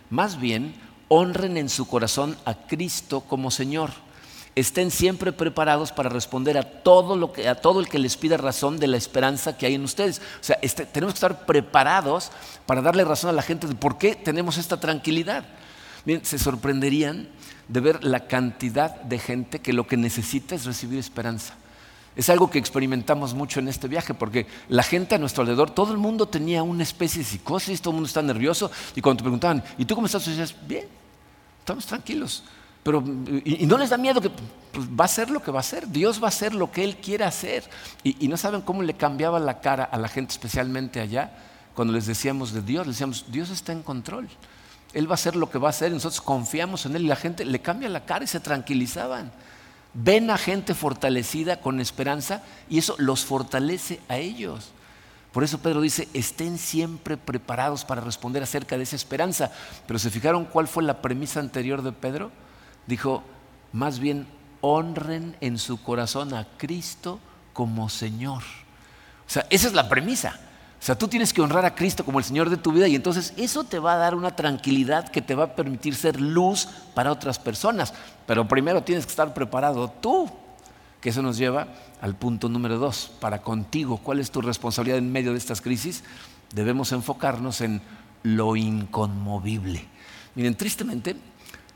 más 0.09 0.39
bien 0.39 0.73
honren 1.09 1.57
en 1.57 1.67
su 1.67 1.85
corazón 1.85 2.37
a 2.45 2.53
Cristo 2.53 3.25
como 3.27 3.51
Señor 3.51 3.89
estén 4.55 4.89
siempre 4.89 5.33
preparados 5.33 5.91
para 5.91 6.07
responder 6.07 6.57
a 6.57 6.63
todo, 6.63 7.17
lo 7.17 7.33
que, 7.33 7.49
a 7.49 7.55
todo 7.55 7.81
el 7.81 7.89
que 7.89 7.99
les 7.99 8.15
pida 8.15 8.37
razón 8.37 8.79
de 8.79 8.87
la 8.87 8.95
esperanza 8.95 9.57
que 9.57 9.65
hay 9.65 9.75
en 9.75 9.83
ustedes. 9.83 10.19
O 10.39 10.43
sea, 10.43 10.59
este, 10.61 10.85
tenemos 10.85 11.15
que 11.15 11.17
estar 11.17 11.45
preparados 11.45 12.31
para 12.65 12.81
darle 12.81 13.03
razón 13.03 13.31
a 13.31 13.33
la 13.33 13.41
gente 13.41 13.67
de 13.67 13.75
por 13.75 13.97
qué 13.97 14.15
tenemos 14.15 14.57
esta 14.57 14.79
tranquilidad. 14.79 15.43
Se 16.23 16.39
sorprenderían 16.39 17.27
de 17.67 17.79
ver 17.79 18.03
la 18.03 18.27
cantidad 18.27 18.95
de 19.01 19.19
gente 19.19 19.59
que 19.59 19.73
lo 19.73 19.87
que 19.87 19.97
necesita 19.97 20.55
es 20.55 20.65
recibir 20.65 20.99
esperanza. 20.99 21.55
Es 22.15 22.29
algo 22.29 22.49
que 22.49 22.59
experimentamos 22.59 23.33
mucho 23.33 23.59
en 23.59 23.67
este 23.67 23.87
viaje, 23.87 24.13
porque 24.13 24.47
la 24.67 24.83
gente 24.83 25.15
a 25.15 25.17
nuestro 25.17 25.41
alrededor, 25.41 25.69
todo 25.69 25.93
el 25.93 25.99
mundo 25.99 26.27
tenía 26.27 26.63
una 26.63 26.83
especie 26.83 27.19
de 27.19 27.25
psicosis, 27.25 27.81
todo 27.81 27.91
el 27.91 27.95
mundo 27.95 28.07
está 28.07 28.21
nervioso, 28.21 28.71
y 28.95 29.01
cuando 29.01 29.19
te 29.19 29.23
preguntaban, 29.23 29.63
¿y 29.77 29.85
tú 29.85 29.95
cómo 29.95 30.07
estás? 30.07 30.25
Decías, 30.25 30.55
bien, 30.67 30.85
estamos 31.59 31.85
tranquilos. 31.85 32.43
Pero, 32.83 33.03
y, 33.45 33.65
no 33.65 33.77
les 33.77 33.89
da 33.89 33.97
miedo 33.97 34.19
que 34.19 34.31
pues, 34.71 34.87
va 34.87 35.05
a 35.05 35.07
ser 35.07 35.29
lo 35.29 35.41
que 35.41 35.51
va 35.51 35.59
a 35.59 35.63
ser, 35.63 35.87
Dios 35.87 36.21
va 36.21 36.25
a 36.25 36.29
hacer 36.29 36.55
lo 36.55 36.71
que 36.71 36.83
Él 36.83 36.97
quiere 36.97 37.23
hacer. 37.23 37.63
Y, 38.03 38.25
y, 38.25 38.27
no 38.27 38.37
saben 38.37 38.61
cómo 38.61 38.81
le 38.81 38.95
cambiaba 38.95 39.39
la 39.39 39.61
cara 39.61 39.83
a 39.83 39.97
la 39.97 40.07
gente, 40.07 40.31
especialmente 40.31 40.99
allá, 40.99 41.31
cuando 41.75 41.93
les 41.93 42.07
decíamos 42.07 42.51
de 42.51 42.61
Dios, 42.61 42.87
les 42.87 42.95
decíamos, 42.95 43.25
Dios 43.29 43.49
está 43.49 43.71
en 43.71 43.83
control. 43.83 44.27
Él 44.93 45.07
va 45.07 45.11
a 45.11 45.15
hacer 45.15 45.35
lo 45.35 45.49
que 45.49 45.59
va 45.59 45.67
a 45.67 45.69
hacer, 45.69 45.91
nosotros 45.91 46.21
confiamos 46.21 46.85
en 46.85 46.95
Él 46.95 47.03
y 47.03 47.07
la 47.07 47.15
gente 47.15 47.45
le 47.45 47.61
cambia 47.61 47.89
la 47.89 48.05
cara 48.05 48.23
y 48.23 48.27
se 48.27 48.39
tranquilizaban. 48.39 49.31
Ven 49.93 50.29
a 50.29 50.37
gente 50.37 50.73
fortalecida 50.73 51.61
con 51.61 51.79
esperanza 51.79 52.43
y 52.69 52.77
eso 52.77 52.95
los 52.97 53.25
fortalece 53.25 53.99
a 54.07 54.17
ellos. 54.17 54.71
Por 55.31 55.43
eso 55.43 55.59
Pedro 55.59 55.81
dice, 55.81 56.07
estén 56.13 56.57
siempre 56.57 57.17
preparados 57.17 57.85
para 57.85 58.01
responder 58.01 58.41
acerca 58.41 58.77
de 58.77 58.83
esa 58.83 58.95
esperanza. 58.95 59.51
Pero 59.85 59.99
¿se 59.99 60.09
fijaron 60.09 60.45
cuál 60.45 60.67
fue 60.67 60.83
la 60.83 61.01
premisa 61.01 61.39
anterior 61.39 61.83
de 61.83 61.91
Pedro? 61.91 62.31
Dijo, 62.87 63.23
más 63.71 63.99
bien 63.99 64.27
honren 64.61 65.37
en 65.39 65.59
su 65.59 65.81
corazón 65.83 66.33
a 66.33 66.47
Cristo 66.57 67.19
como 67.53 67.89
Señor. 67.89 68.41
O 69.27 69.31
sea, 69.31 69.45
esa 69.51 69.67
es 69.67 69.73
la 69.73 69.87
premisa. 69.87 70.39
O 70.79 70.85
sea, 70.85 70.97
tú 70.97 71.07
tienes 71.09 71.33
que 71.33 71.41
honrar 71.41 71.65
a 71.65 71.75
Cristo 71.75 72.05
como 72.05 72.19
el 72.19 72.25
Señor 72.25 72.49
de 72.49 72.55
tu 72.55 72.71
vida 72.71 72.87
y 72.87 72.95
entonces 72.95 73.33
eso 73.35 73.65
te 73.65 73.79
va 73.79 73.93
a 73.93 73.97
dar 73.97 74.15
una 74.15 74.35
tranquilidad 74.35 75.09
que 75.09 75.21
te 75.21 75.35
va 75.35 75.43
a 75.45 75.55
permitir 75.55 75.93
ser 75.93 76.21
luz 76.21 76.69
para 76.93 77.11
otras 77.11 77.37
personas. 77.37 77.93
Pero 78.25 78.47
primero 78.47 78.81
tienes 78.81 79.05
que 79.05 79.09
estar 79.09 79.33
preparado 79.33 79.89
tú, 79.89 80.29
que 81.01 81.09
eso 81.09 81.21
nos 81.21 81.37
lleva 81.37 81.67
al 82.01 82.15
punto 82.15 82.47
número 82.47 82.77
dos, 82.77 83.11
para 83.19 83.41
contigo. 83.41 83.97
¿Cuál 83.97 84.19
es 84.19 84.31
tu 84.31 84.41
responsabilidad 84.41 84.97
en 84.97 85.11
medio 85.11 85.33
de 85.33 85.37
estas 85.37 85.59
crisis? 85.59 86.03
Debemos 86.53 86.93
enfocarnos 86.93 87.59
en 87.59 87.81
lo 88.23 88.55
inconmovible. 88.55 89.85
Miren, 90.35 90.55
tristemente, 90.55 91.17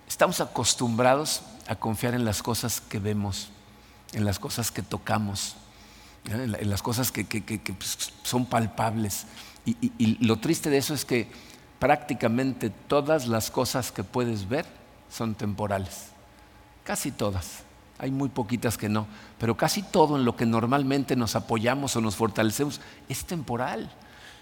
estamos 0.08 0.40
acostumbrados 0.40 1.42
a 1.68 1.76
confiar 1.76 2.14
en 2.14 2.24
las 2.24 2.42
cosas 2.42 2.80
que 2.80 3.00
vemos, 3.00 3.50
en 4.14 4.24
las 4.24 4.40
cosas 4.40 4.72
que 4.72 4.82
tocamos, 4.82 5.58
en 6.26 6.70
las 6.70 6.82
cosas 6.82 7.12
que, 7.12 7.26
pues, 7.26 8.14
son 8.24 8.46
palpables. 8.46 9.26
Y, 9.66 10.18
lo 10.26 10.38
triste 10.38 10.70
de 10.70 10.78
eso 10.78 10.94
es 10.94 11.06
que 11.06 11.30
prácticamente 11.80 12.70
todas 12.70 13.28
las 13.28 13.52
cosas 13.52 13.92
que 13.92 14.04
puedes 14.04 14.48
ver 14.48 14.66
son 15.10 15.36
temporales. 15.36 16.08
Casi 16.84 17.12
todas. 17.12 17.64
Hay 18.00 18.12
muy 18.12 18.30
poquitas 18.30 18.78
que 18.78 18.90
no. 18.90 19.08
Pero 19.40 19.56
casi 19.56 19.84
todo 19.84 20.18
en 20.18 20.26
lo 20.26 20.36
que 20.36 20.46
normalmente 20.46 21.16
nos 21.16 21.36
apoyamos 21.36 21.96
o 21.96 22.02
nos 22.02 22.16
fortalecemos 22.16 22.82
es 23.08 23.26
temporal. 23.26 23.92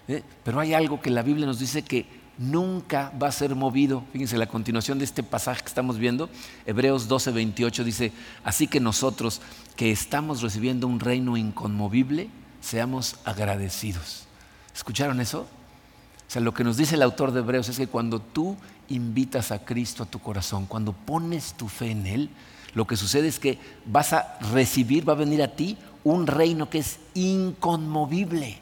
¿eh? 0.08 0.22
Pero 0.44 0.60
hay 0.60 0.74
algo 0.74 1.00
que 1.00 1.10
la 1.10 1.22
Biblia 1.22 1.46
nos 1.46 1.58
dice 1.58 1.82
que 1.82 2.21
nunca 2.38 3.12
va 3.20 3.28
a 3.28 3.32
ser 3.32 3.54
movido. 3.54 4.04
Fíjense, 4.12 4.36
la 4.38 4.46
continuación 4.46 4.98
de 4.98 5.04
este 5.04 5.22
pasaje 5.22 5.62
que 5.62 5.68
estamos 5.68 5.98
viendo, 5.98 6.28
Hebreos 6.66 7.08
12, 7.08 7.30
28 7.32 7.84
dice, 7.84 8.12
así 8.44 8.66
que 8.66 8.80
nosotros 8.80 9.40
que 9.76 9.90
estamos 9.90 10.42
recibiendo 10.42 10.86
un 10.86 11.00
reino 11.00 11.36
inconmovible, 11.36 12.30
seamos 12.60 13.16
agradecidos. 13.24 14.26
¿Escucharon 14.74 15.20
eso? 15.20 15.40
O 15.40 16.30
sea, 16.32 16.40
lo 16.40 16.54
que 16.54 16.64
nos 16.64 16.76
dice 16.76 16.94
el 16.94 17.02
autor 17.02 17.32
de 17.32 17.40
Hebreos 17.40 17.68
es 17.68 17.76
que 17.76 17.86
cuando 17.86 18.20
tú 18.20 18.56
invitas 18.88 19.50
a 19.50 19.64
Cristo 19.64 20.02
a 20.02 20.06
tu 20.06 20.18
corazón, 20.18 20.66
cuando 20.66 20.92
pones 20.92 21.54
tu 21.54 21.68
fe 21.68 21.90
en 21.90 22.06
Él, 22.06 22.30
lo 22.74 22.86
que 22.86 22.96
sucede 22.96 23.28
es 23.28 23.38
que 23.38 23.58
vas 23.84 24.14
a 24.14 24.38
recibir, 24.52 25.06
va 25.06 25.12
a 25.12 25.16
venir 25.16 25.42
a 25.42 25.48
ti 25.48 25.76
un 26.04 26.26
reino 26.26 26.70
que 26.70 26.78
es 26.78 26.98
inconmovible. 27.14 28.61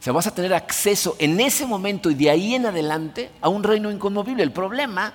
O 0.00 0.02
sea, 0.02 0.14
vas 0.14 0.26
a 0.26 0.34
tener 0.34 0.54
acceso 0.54 1.14
en 1.18 1.38
ese 1.40 1.66
momento 1.66 2.10
y 2.10 2.14
de 2.14 2.30
ahí 2.30 2.54
en 2.54 2.64
adelante 2.64 3.30
a 3.42 3.50
un 3.50 3.62
reino 3.62 3.90
inconmovible. 3.90 4.42
El 4.42 4.50
problema 4.50 5.12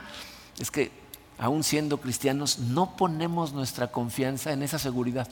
es 0.59 0.69
que, 0.69 0.91
aún 1.39 1.63
siendo 1.63 1.97
cristianos, 1.97 2.59
no 2.59 2.95
ponemos 2.95 3.51
nuestra 3.51 3.91
confianza 3.91 4.53
en 4.53 4.61
esa 4.61 4.77
seguridad, 4.77 5.27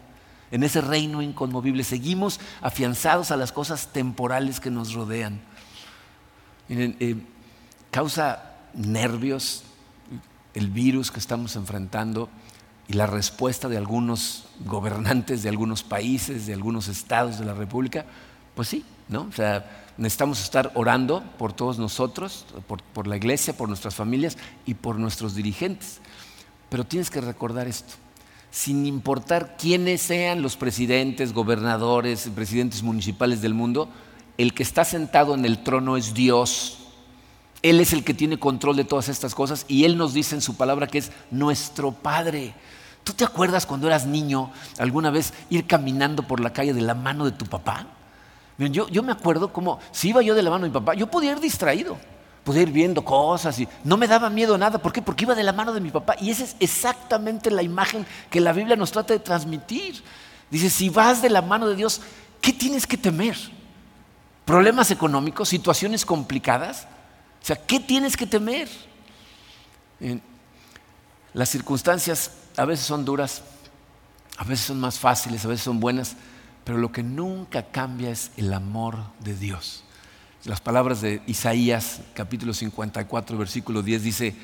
en 0.49 0.63
ese 0.63 0.81
reino 0.81 1.21
inconmovible. 1.21 1.83
Seguimos 1.83 2.39
afianzados 2.61 3.29
a 3.29 3.37
las 3.37 3.51
cosas 3.51 3.89
temporales 3.93 4.59
que 4.59 4.71
nos 4.71 4.93
rodean. 4.93 5.39
Miren, 6.67 6.97
eh, 6.99 7.15
causa 7.91 8.55
nervios 8.73 9.65
el 10.55 10.71
virus 10.71 11.11
que 11.11 11.19
estamos 11.19 11.55
enfrentando 11.55 12.27
y 12.87 12.93
la 12.93 13.05
respuesta 13.05 13.69
de 13.69 13.77
algunos 13.77 14.45
gobernantes 14.65 15.43
de 15.43 15.49
algunos 15.49 15.83
países, 15.83 16.47
de 16.47 16.53
algunos 16.53 16.87
estados 16.87 17.37
de 17.37 17.45
la 17.45 17.53
República, 17.53 18.05
pues 18.55 18.67
sí, 18.67 18.83
¿no? 19.13 19.21
O 19.21 19.31
sea, 19.31 19.93
necesitamos 19.97 20.41
estar 20.41 20.71
orando 20.73 21.23
por 21.37 21.53
todos 21.53 21.79
nosotros, 21.79 22.45
por, 22.93 23.07
la 23.07 23.15
iglesia, 23.15 23.55
por 23.55 23.69
nuestras 23.69 23.95
familias 23.95 24.37
y 24.65 24.73
por 24.73 24.99
nuestros 24.99 25.35
dirigentes. 25.35 26.01
Pero 26.69 26.83
tienes 26.83 27.09
que 27.09 27.21
recordar 27.21 27.67
esto 27.67 27.93
sin 28.51 28.85
importar 28.85 29.57
quiénes 29.57 29.99
sean 30.03 30.43
los 30.43 30.57
presidentes, 30.57 31.33
gobernadores, 31.33 32.29
presidentes 32.35 32.83
municipales 32.83 33.41
del 33.41 33.55
mundo, 33.55 33.89
el 34.37 34.53
que 34.53 34.61
está 34.61 34.85
sentado 34.85 35.33
en 35.33 35.43
el 35.43 35.63
trono 35.63 35.97
es 35.97 36.13
Dios. 36.13 36.77
Él 37.63 37.79
es 37.79 37.93
el 37.93 38.03
que 38.03 38.13
tiene 38.13 38.37
control 38.37 38.75
de 38.75 38.83
todas 38.83 39.09
estas 39.09 39.33
cosas 39.33 39.65
y 39.67 39.85
Él 39.85 39.97
nos 39.97 40.13
dice 40.13 40.35
en 40.35 40.41
su 40.41 40.55
palabra 40.55 40.85
que 40.85 40.99
es 40.99 41.11
nuestro 41.31 41.93
Padre. 41.93 42.53
¿Tú 43.03 43.13
te 43.13 43.23
acuerdas 43.23 43.65
cuando 43.65 43.87
eras 43.87 44.05
niño 44.05 44.51
alguna 44.77 45.09
vez 45.09 45.33
ir 45.49 45.65
caminando 45.65 46.27
por 46.27 46.39
la 46.39 46.53
calle 46.53 46.75
de 46.75 46.81
la 46.81 46.93
mano 46.93 47.25
de 47.25 47.31
tu 47.31 47.45
papá? 47.45 47.87
Yo, 48.57 48.87
yo 48.87 49.03
me 49.03 49.11
acuerdo 49.11 49.51
como, 49.51 49.79
si 49.91 50.09
iba 50.09 50.21
yo 50.21 50.35
de 50.35 50.43
la 50.43 50.49
mano 50.49 50.63
de 50.63 50.69
mi 50.69 50.73
papá, 50.73 50.93
yo 50.93 51.07
podía 51.07 51.31
ir 51.31 51.39
distraído, 51.39 51.97
podía 52.43 52.61
ir 52.61 52.71
viendo 52.71 53.03
cosas 53.03 53.59
y 53.59 53.67
no 53.83 53.97
me 53.97 54.07
daba 54.07 54.29
miedo 54.29 54.57
nada. 54.57 54.77
¿Por 54.77 54.93
qué? 54.93 55.01
Porque 55.01 55.25
iba 55.25 55.35
de 55.35 55.43
la 55.43 55.53
mano 55.53 55.73
de 55.73 55.81
mi 55.81 55.89
papá. 55.89 56.15
Y 56.19 56.29
esa 56.29 56.43
es 56.43 56.55
exactamente 56.59 57.49
la 57.49 57.63
imagen 57.63 58.05
que 58.29 58.39
la 58.39 58.53
Biblia 58.53 58.75
nos 58.75 58.91
trata 58.91 59.13
de 59.13 59.19
transmitir. 59.19 60.03
Dice, 60.51 60.69
si 60.69 60.89
vas 60.89 61.21
de 61.21 61.29
la 61.29 61.41
mano 61.41 61.67
de 61.67 61.75
Dios, 61.75 62.01
¿qué 62.41 62.53
tienes 62.53 62.85
que 62.85 62.97
temer? 62.97 63.35
¿Problemas 64.45 64.91
económicos? 64.91 65.49
¿Situaciones 65.49 66.05
complicadas? 66.05 66.87
O 67.41 67.45
sea, 67.45 67.55
¿qué 67.55 67.79
tienes 67.79 68.15
que 68.15 68.27
temer? 68.27 68.69
Las 71.33 71.49
circunstancias 71.49 72.31
a 72.55 72.65
veces 72.65 72.85
son 72.85 73.03
duras, 73.03 73.41
a 74.37 74.43
veces 74.43 74.67
son 74.67 74.79
más 74.79 74.99
fáciles, 74.99 75.43
a 75.43 75.47
veces 75.47 75.63
son 75.63 75.79
buenas 75.79 76.15
pero 76.63 76.77
lo 76.77 76.91
que 76.91 77.03
nunca 77.03 77.71
cambia 77.71 78.09
es 78.09 78.31
el 78.37 78.53
amor 78.53 78.97
de 79.19 79.35
Dios. 79.35 79.83
Las 80.45 80.61
palabras 80.61 81.01
de 81.01 81.21
Isaías 81.27 82.01
capítulo 82.13 82.53
54 82.53 83.37
versículo 83.37 83.81
10 83.81 84.03
dice, 84.03 84.35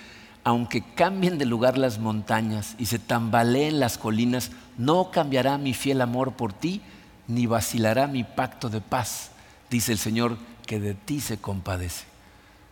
aunque 0.44 0.82
cambien 0.96 1.38
de 1.38 1.46
lugar 1.46 1.78
las 1.78 2.00
montañas 2.00 2.76
y 2.78 2.86
se 2.86 3.00
tambaleen 3.00 3.80
las 3.80 3.98
colinas, 3.98 4.52
no 4.78 5.12
cambiará 5.12 5.58
mi 5.58 5.74
fiel 5.74 6.02
amor 6.02 6.34
por 6.34 6.54
ti, 6.54 6.82
ni 7.28 7.46
vacilará 7.46 8.08
mi 8.08 8.24
pacto 8.24 8.70
de 8.70 8.82
paz, 8.82 9.32
dice 9.70 9.92
el 9.92 9.98
Señor 9.98 10.38
que 10.66 10.80
de 10.80 10.94
ti 10.94 11.20
se 11.20 11.38
compadece. 11.38 12.06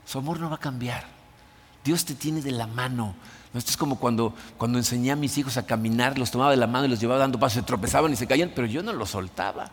Su 0.05 0.19
amor 0.19 0.39
no 0.39 0.49
va 0.49 0.55
a 0.55 0.59
cambiar. 0.59 1.05
Dios 1.83 2.05
te 2.05 2.15
tiene 2.15 2.41
de 2.41 2.51
la 2.51 2.67
mano. 2.67 3.15
Esto 3.57 3.71
es 3.71 3.77
como 3.77 3.97
cuando, 3.99 4.33
cuando 4.57 4.77
enseñé 4.77 5.11
a 5.11 5.15
mis 5.15 5.37
hijos 5.37 5.57
a 5.57 5.65
caminar, 5.65 6.17
los 6.17 6.31
tomaba 6.31 6.51
de 6.51 6.57
la 6.57 6.67
mano 6.67 6.85
y 6.85 6.89
los 6.89 6.99
llevaba 6.99 7.19
dando 7.19 7.39
pasos, 7.39 7.55
se 7.55 7.63
tropezaban 7.63 8.13
y 8.13 8.15
se 8.15 8.27
caían, 8.27 8.51
pero 8.55 8.67
yo 8.67 8.83
no 8.83 8.93
los 8.93 9.11
soltaba. 9.11 9.71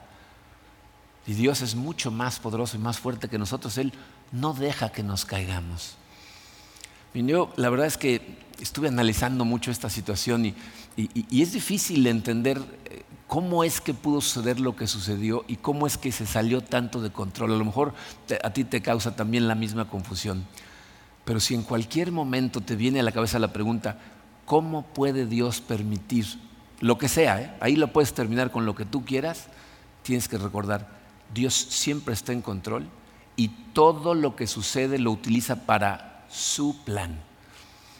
Y 1.26 1.34
Dios 1.34 1.62
es 1.62 1.74
mucho 1.74 2.10
más 2.10 2.38
poderoso 2.38 2.76
y 2.76 2.80
más 2.80 2.98
fuerte 2.98 3.28
que 3.28 3.38
nosotros. 3.38 3.78
Él 3.78 3.92
no 4.32 4.52
deja 4.52 4.90
que 4.90 5.02
nos 5.02 5.24
caigamos. 5.24 5.96
Y 7.14 7.24
yo 7.24 7.52
la 7.56 7.70
verdad 7.70 7.86
es 7.86 7.96
que 7.96 8.38
estuve 8.60 8.88
analizando 8.88 9.44
mucho 9.44 9.70
esta 9.70 9.88
situación 9.88 10.46
y, 10.46 10.54
y 10.96 11.42
es 11.42 11.52
difícil 11.52 12.06
entender 12.06 12.60
eh, 12.84 13.04
cómo 13.26 13.64
es 13.64 13.80
que 13.80 13.94
pudo 13.94 14.20
suceder 14.20 14.60
lo 14.60 14.76
que 14.76 14.86
sucedió 14.86 15.44
y 15.48 15.56
cómo 15.56 15.86
es 15.86 15.98
que 15.98 16.12
se 16.12 16.26
salió 16.26 16.60
tanto 16.60 17.00
de 17.00 17.10
control. 17.10 17.52
A 17.52 17.56
lo 17.56 17.64
mejor 17.64 17.94
a 18.42 18.50
ti 18.50 18.64
te 18.64 18.82
causa 18.82 19.16
también 19.16 19.48
la 19.48 19.54
misma 19.54 19.88
confusión. 19.88 20.44
Pero 21.24 21.40
si 21.40 21.54
en 21.54 21.62
cualquier 21.62 22.12
momento 22.12 22.60
te 22.60 22.76
viene 22.76 23.00
a 23.00 23.02
la 23.02 23.12
cabeza 23.12 23.38
la 23.38 23.52
pregunta, 23.52 23.98
¿cómo 24.44 24.82
puede 24.82 25.26
Dios 25.26 25.60
permitir 25.60 26.26
lo 26.80 26.98
que 26.98 27.08
sea? 27.08 27.40
Eh? 27.40 27.54
Ahí 27.60 27.76
lo 27.76 27.92
puedes 27.92 28.12
terminar 28.12 28.50
con 28.50 28.66
lo 28.66 28.74
que 28.74 28.84
tú 28.84 29.04
quieras. 29.04 29.46
Tienes 30.02 30.28
que 30.28 30.36
recordar, 30.36 30.88
Dios 31.32 31.54
siempre 31.54 32.12
está 32.12 32.32
en 32.32 32.42
control 32.42 32.86
y 33.36 33.48
todo 33.72 34.14
lo 34.14 34.36
que 34.36 34.46
sucede 34.46 34.98
lo 34.98 35.10
utiliza 35.10 35.64
para 35.66 36.26
su 36.28 36.76
plan. 36.84 37.18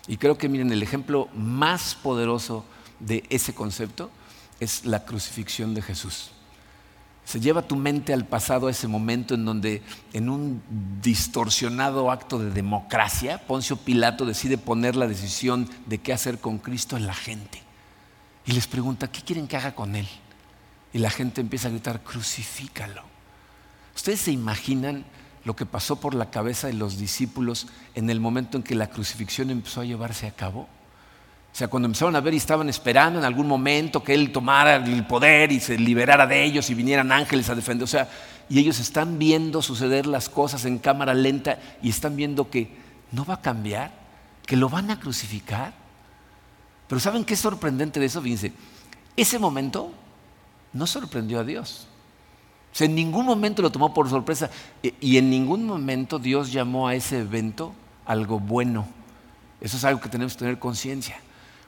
Y 0.07 0.19
creo 0.19 0.37
que 0.37 0.51
miren, 0.51 0.71
el 0.71 0.83
ejemplo 0.83 1.29
más 1.35 1.95
poderoso 1.95 2.65
de 3.01 3.25
ese 3.31 3.55
concepto 3.55 4.11
es 4.61 4.85
la 4.85 5.05
crucifixión 5.05 5.75
de 5.75 5.81
Jesús. 5.83 6.34
Se 7.25 7.41
lleva 7.41 7.63
tu 7.63 7.77
mente 7.77 8.13
al 8.13 8.27
pasado, 8.27 8.67
a 8.67 8.71
ese 8.71 8.87
momento 8.87 9.35
en 9.35 9.45
donde 9.45 9.83
en 10.13 10.29
un 10.29 10.63
distorsionado 11.03 12.11
acto 12.11 12.39
de 12.39 12.51
democracia, 12.51 13.39
Poncio 13.47 13.77
Pilato 13.77 14.27
decide 14.27 14.59
poner 14.59 14.95
la 14.95 15.07
decisión 15.07 15.69
de 15.87 15.99
qué 15.99 16.13
hacer 16.13 16.39
con 16.39 16.59
Cristo 16.59 16.97
en 16.97 17.07
la 17.07 17.15
gente. 17.15 17.63
Y 18.47 18.53
les 18.53 18.67
pregunta, 18.67 19.11
¿qué 19.11 19.23
quieren 19.23 19.49
que 19.49 19.57
haga 19.57 19.75
con 19.75 19.97
él? 19.97 20.07
Y 20.93 20.99
la 20.99 21.11
gente 21.11 21.41
empieza 21.41 21.69
a 21.69 21.71
gritar, 21.71 22.03
crucifícalo. 22.03 23.03
¿Ustedes 23.97 24.21
se 24.21 24.33
imaginan 24.33 25.05
lo 25.45 25.57
que 25.57 25.67
pasó 25.67 25.97
por 25.97 26.15
la 26.15 26.31
cabeza 26.31 26.67
de 26.67 26.75
los 26.75 26.99
discípulos 26.99 27.69
en 27.95 28.11
el 28.11 28.21
momento 28.21 28.59
en 28.59 28.63
que 28.63 28.75
la 28.75 28.91
crucifixión 28.91 29.51
empezó 29.51 29.81
a 29.81 29.85
llevarse 29.85 30.27
a 30.27 30.33
cabo? 30.33 30.69
O 31.55 31.57
sea, 31.57 31.69
cuando 31.69 31.87
empezaron 31.87 32.17
a 32.17 32.21
ver 32.21 32.35
y 32.35 32.39
estaban 32.39 32.69
esperando 32.69 33.21
en 33.21 33.25
algún 33.25 33.47
momento 33.47 34.03
que 34.03 34.13
Él 34.13 34.33
tomara 34.33 34.75
el 34.75 35.07
poder 35.07 35.53
y 35.53 35.61
se 35.61 35.79
liberara 35.79 36.27
de 36.27 36.43
ellos 36.43 36.69
y 36.69 36.75
vinieran 36.75 37.13
ángeles 37.13 37.49
a 37.49 37.55
defender. 37.55 37.85
O 37.85 37.87
sea, 37.87 38.09
y 38.49 38.59
ellos 38.59 38.81
están 38.81 39.21
viendo 39.21 39.63
suceder 39.63 40.05
las 40.05 40.29
cosas 40.29 40.65
en 40.65 40.79
cámara 40.79 41.15
lenta 41.15 41.61
y 41.81 41.91
están 41.91 42.17
viendo 42.17 42.51
que 42.51 42.77
no 43.13 43.25
va 43.25 43.35
a 43.35 43.41
cambiar, 43.41 43.93
que 44.45 44.57
lo 44.57 44.69
van 44.69 44.91
a 44.91 44.99
crucificar. 44.99 45.73
Pero 46.89 47.01
¿saben 47.01 47.25
qué 47.25 47.35
es 47.35 47.41
sorprendente 47.41 48.01
de 48.01 48.07
eso? 48.07 48.21
Fíjense, 48.21 48.53
ese 49.17 49.39
momento 49.39 49.93
no 50.73 50.89
sorprendió 50.89 51.39
a 51.39 51.45
Dios. 51.45 51.87
O 52.73 52.77
sea, 52.77 52.87
en 52.87 52.97
ningún 52.97 53.27
momento 53.27 53.63
lo 53.63 53.71
tomó 53.71 53.95
por 53.95 54.11
sorpresa 54.11 54.51
y 54.83 55.19
en 55.19 55.31
ningún 55.31 55.67
momento 55.67 56.19
Dios 56.19 56.51
llamó 56.51 56.89
a 56.89 56.97
ese 56.97 57.21
evento 57.21 57.73
algo 58.07 58.41
bueno. 58.41 58.89
Eso 59.61 59.77
es 59.77 59.85
algo 59.85 60.01
que 60.01 60.09
tenemos 60.09 60.33
que 60.33 60.41
tener 60.41 60.59
conciencia. 60.59 61.17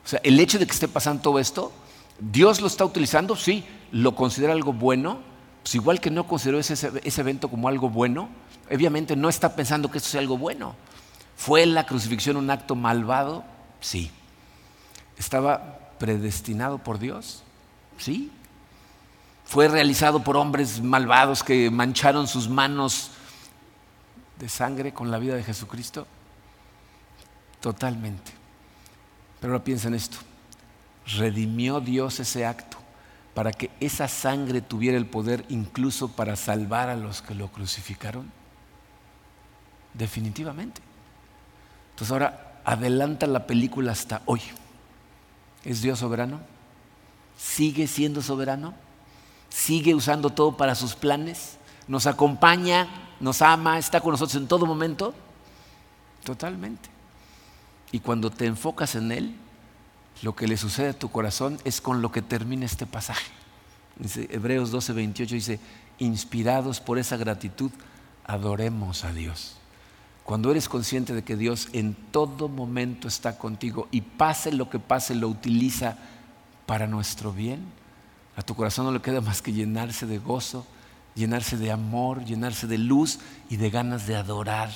O 0.07 0.09
sea, 0.09 0.21
el 0.23 0.39
hecho 0.39 0.61
de 0.61 0.67
que 0.67 0.73
esté 0.73 0.87
pasando 0.87 1.21
todo 1.21 1.41
esto, 1.41 1.73
Dios 2.21 2.61
lo 2.61 2.69
está 2.69 2.85
utilizando, 2.85 3.35
sí, 3.35 3.65
lo 3.91 4.15
considera 4.15 4.53
algo 4.53 4.73
bueno, 4.73 5.19
pues 5.65 5.75
igual 5.75 6.01
que 6.01 6.13
no 6.13 6.29
consideró 6.29 6.61
ese, 6.61 6.75
ese 7.03 7.21
evento 7.21 7.49
como 7.49 7.67
algo 7.67 7.91
bueno, 7.91 8.29
obviamente 8.71 9.17
no 9.17 9.29
está 9.29 9.57
pensando 9.57 9.91
que 9.91 9.99
esto 9.99 10.11
sea 10.11 10.21
algo 10.21 10.39
bueno. 10.39 10.77
¿Fue 11.37 11.67
la 11.67 11.87
crucifixión 11.87 12.37
un 12.37 12.51
acto 12.51 12.77
malvado? 12.77 13.43
Sí. 13.81 14.13
¿Estaba 15.19 15.91
predestinado 15.99 16.79
por 16.79 17.01
Dios? 17.01 17.43
Sí. 17.99 18.31
¿Fue 19.45 19.67
realizado 19.67 20.23
por 20.23 20.37
hombres 20.37 20.81
malvados 20.81 21.43
que 21.43 21.69
mancharon 21.69 22.29
sus 22.29 22.49
manos 22.49 23.11
de 24.39 24.49
sangre 24.49 24.95
con 24.95 25.11
la 25.11 25.19
vida 25.19 25.35
de 25.35 25.43
Jesucristo? 25.43 26.07
Totalmente. 27.61 28.46
Ahora 29.47 29.63
piensa 29.63 29.87
en 29.89 29.95
esto. 29.95 30.19
Redimió 31.07 31.81
Dios 31.81 32.19
ese 32.19 32.45
acto 32.45 32.79
para 33.33 33.53
que 33.53 33.71
esa 33.79 34.09
sangre 34.09 34.61
tuviera 34.61 34.97
el 34.97 35.07
poder 35.07 35.45
incluso 35.49 36.09
para 36.09 36.35
salvar 36.35 36.89
a 36.89 36.97
los 36.97 37.23
que 37.23 37.35
lo 37.35 37.49
crucificaron. 37.49 38.31
Definitivamente. 39.95 40.81
Entonces 41.91 42.11
ahora 42.11 42.61
adelanta 42.65 43.27
la 43.29 43.47
película 43.47 43.93
hasta 43.93 44.23
hoy. 44.27 44.41
¿Es 45.65 45.81
Dios 45.81 46.01
soberano? 46.01 46.41
¿Sigue 47.39 47.87
siendo 47.87 48.23
soberano? 48.23 48.75
¿Sigue 49.49 49.95
usando 49.95 50.31
todo 50.31 50.57
para 50.57 50.75
sus 50.75 50.97
planes? 50.97 51.57
¿Nos 51.87 52.07
acompaña? 52.07 52.89
¿Nos 53.21 53.43
ama? 53.43 53.79
¿Está 53.79 54.01
con 54.01 54.11
nosotros 54.11 54.35
en 54.35 54.49
todo 54.49 54.67
momento? 54.67 55.15
Totalmente. 56.25 56.96
Y 57.93 58.01
cuando 58.01 58.31
te 58.31 58.47
enfocas 58.47 58.95
en 58.95 59.13
Él, 59.13 59.35
lo 60.23 60.35
que 60.35 60.49
le 60.49 60.57
sucede 60.57 60.91
a 60.91 60.99
tu 60.99 61.11
corazón 61.11 61.59
es 61.65 61.81
con 61.81 62.03
lo 62.03 62.11
que 62.11 62.23
termina 62.23 62.65
este 62.67 62.87
pasaje. 62.87 63.31
Dice, 63.99 64.29
Hebreos 64.31 64.71
12, 64.71 64.93
28 64.93 65.35
dice, 65.35 65.61
inspirados 65.99 66.81
por 66.81 66.99
esa 66.99 67.17
gratitud, 67.17 67.71
adoremos 68.25 69.05
a 69.05 69.13
Dios. 69.13 69.57
Cuando 70.25 70.51
eres 70.51 70.69
consciente 70.69 71.15
de 71.15 71.23
que 71.23 71.37
Dios 71.37 71.69
en 71.73 71.95
todo 71.95 72.49
momento 72.49 73.07
está 73.07 73.39
contigo 73.39 73.89
y 73.93 74.01
pase 74.01 74.53
lo 74.53 74.69
que 74.69 74.81
pase, 74.81 75.15
lo 75.15 75.29
utiliza 75.29 75.97
para 76.67 76.89
nuestro 76.89 77.33
bien, 77.33 77.61
a 78.37 78.43
tu 78.43 78.55
corazón 78.55 78.87
no 78.87 78.93
le 78.93 79.01
queda 79.01 79.21
más 79.21 79.41
que 79.41 79.53
llenarse 79.53 80.05
de 80.05 80.19
gozo, 80.19 80.67
llenarse 81.15 81.57
de 81.57 81.71
amor, 81.71 82.25
llenarse 82.25 82.67
de 82.67 82.77
luz 82.77 83.21
y 83.49 83.57
de 83.57 83.71
ganas 83.71 84.07
de 84.07 84.17
adorar 84.17 84.71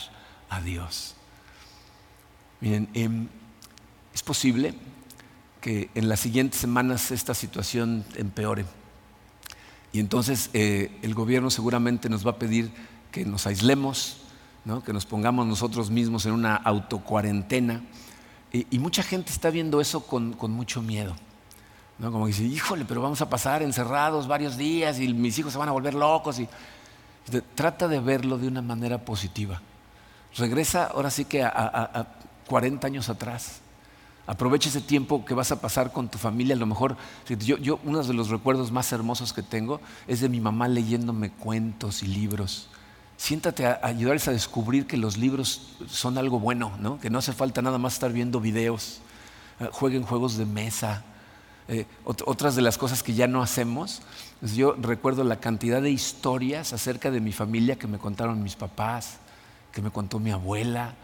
a 0.49 0.61
Dios. 0.61 1.17
Miren, 2.61 2.89
em, 2.93 3.29
es 4.13 4.23
posible 4.23 4.75
que 5.61 5.91
en 5.95 6.09
las 6.09 6.21
siguientes 6.21 6.61
semanas 6.61 7.11
esta 7.11 7.35
situación 7.35 8.05
empeore. 8.17 8.65
Y 9.93 10.01
entonces 10.01 10.51
eh, 10.53 10.99
el 11.03 11.15
gobierno 11.15 11.51
seguramente 11.51 12.09
nos 12.09 12.27
va 12.27 12.33
a 12.33 12.39
pedir 12.39 12.71
que 13.11 13.25
nos 13.25 13.47
aislemos, 13.47 14.19
que 14.85 14.93
nos 14.93 15.07
pongamos 15.07 15.47
nosotros 15.47 15.91
mismos 15.91 16.27
en 16.27 16.33
una 16.33 16.55
autocuarentena. 16.55 17.83
Y, 18.53 18.79
mucha 18.79 19.03
gente 19.03 19.33
está 19.33 19.51
viendo 19.51 19.81
eso 19.81 20.07
con, 20.07 20.37
mucho 20.51 20.83
miedo. 20.83 21.15
¿no? 21.99 22.13
Como 22.13 22.27
dice, 22.27 22.45
híjole, 22.45 22.85
pero 22.85 23.01
vamos 23.01 23.21
a 23.21 23.29
pasar 23.29 23.63
encerrados 23.63 24.27
varios 24.27 24.57
días 24.57 25.01
y 25.01 25.13
mis 25.15 25.39
hijos 25.39 25.53
se 25.53 25.59
van 25.59 25.69
a 25.69 25.73
volver 25.73 25.95
locos. 25.95 26.39
Y, 26.39 26.49
trata 27.55 27.89
de 27.89 28.01
verlo 28.01 28.39
de 28.39 28.49
una 28.49 28.63
manera 28.63 28.99
positiva. 28.99 29.61
Regresa 30.37 30.87
ahora 30.87 31.11
sí 31.11 31.25
que 31.25 31.43
a 31.43 32.07
40 32.51 32.85
años 32.85 33.09
atrás. 33.09 33.61
Aprovecha 34.27 34.69
ese 34.69 34.81
tiempo 34.81 35.25
que 35.25 35.35
vas 35.35 35.53
a 35.53 35.61
pasar 35.61 35.93
con 35.93 36.09
tu 36.09 36.19
familia. 36.19 36.57
A 36.57 36.59
lo 36.59 36.67
mejor, 36.67 36.97
yo, 37.29 37.57
yo, 37.59 37.79
uno 37.85 38.03
de 38.03 38.13
los 38.13 38.29
recuerdos 38.29 38.73
más 38.73 38.91
hermosos 38.91 39.33
que 39.33 39.43
tengo 39.43 39.81
es 40.09 40.21
de 40.21 40.29
mi 40.29 40.41
mamá 40.41 40.67
leyéndome 40.67 41.31
cuentos 41.31 42.03
y 42.03 42.09
libros. 42.09 42.69
Siéntate 43.17 43.67
a, 43.67 43.79
ayudarles 43.85 44.27
a 44.27 44.33
descubrir 44.33 44.89
que 44.89 44.97
los 44.97 45.17
libros 45.17 45.77
son 45.89 46.19
algo 46.19 46.41
bueno, 46.41 46.73
¿no? 46.81 46.99
que 46.99 47.09
no 47.09 47.19
hace 47.21 47.33
falta 47.33 47.63
nada 47.63 47.79
más 47.79 47.95
estar 47.95 48.13
viendo 48.13 48.41
videos. 48.41 49.01
Eh, 49.61 49.69
jueguen 49.71 50.03
juegos 50.03 50.37
de 50.37 50.45
mesa. 50.45 51.05
Eh, 51.69 51.87
otras 52.05 52.57
de 52.57 52.63
las 52.63 52.79
cosas 52.79 53.05
que 53.05 53.15
ya 53.15 53.29
no 53.29 53.43
hacemos, 53.43 54.03
yo 54.43 54.75
recuerdo 54.81 55.23
la 55.23 55.39
cantidad 55.39 55.81
de 55.81 55.93
historias 55.93 56.73
acerca 56.73 57.13
de 57.13 57.21
mi 57.21 57.31
familia 57.31 57.77
que 57.77 57.87
me 57.87 57.99
contaron 57.99 58.43
mis 58.43 58.57
papás, 58.57 59.19
que 59.71 59.81
me 59.81 59.93
contó 59.93 60.19
mi 60.19 60.33
abuela, 60.33 60.97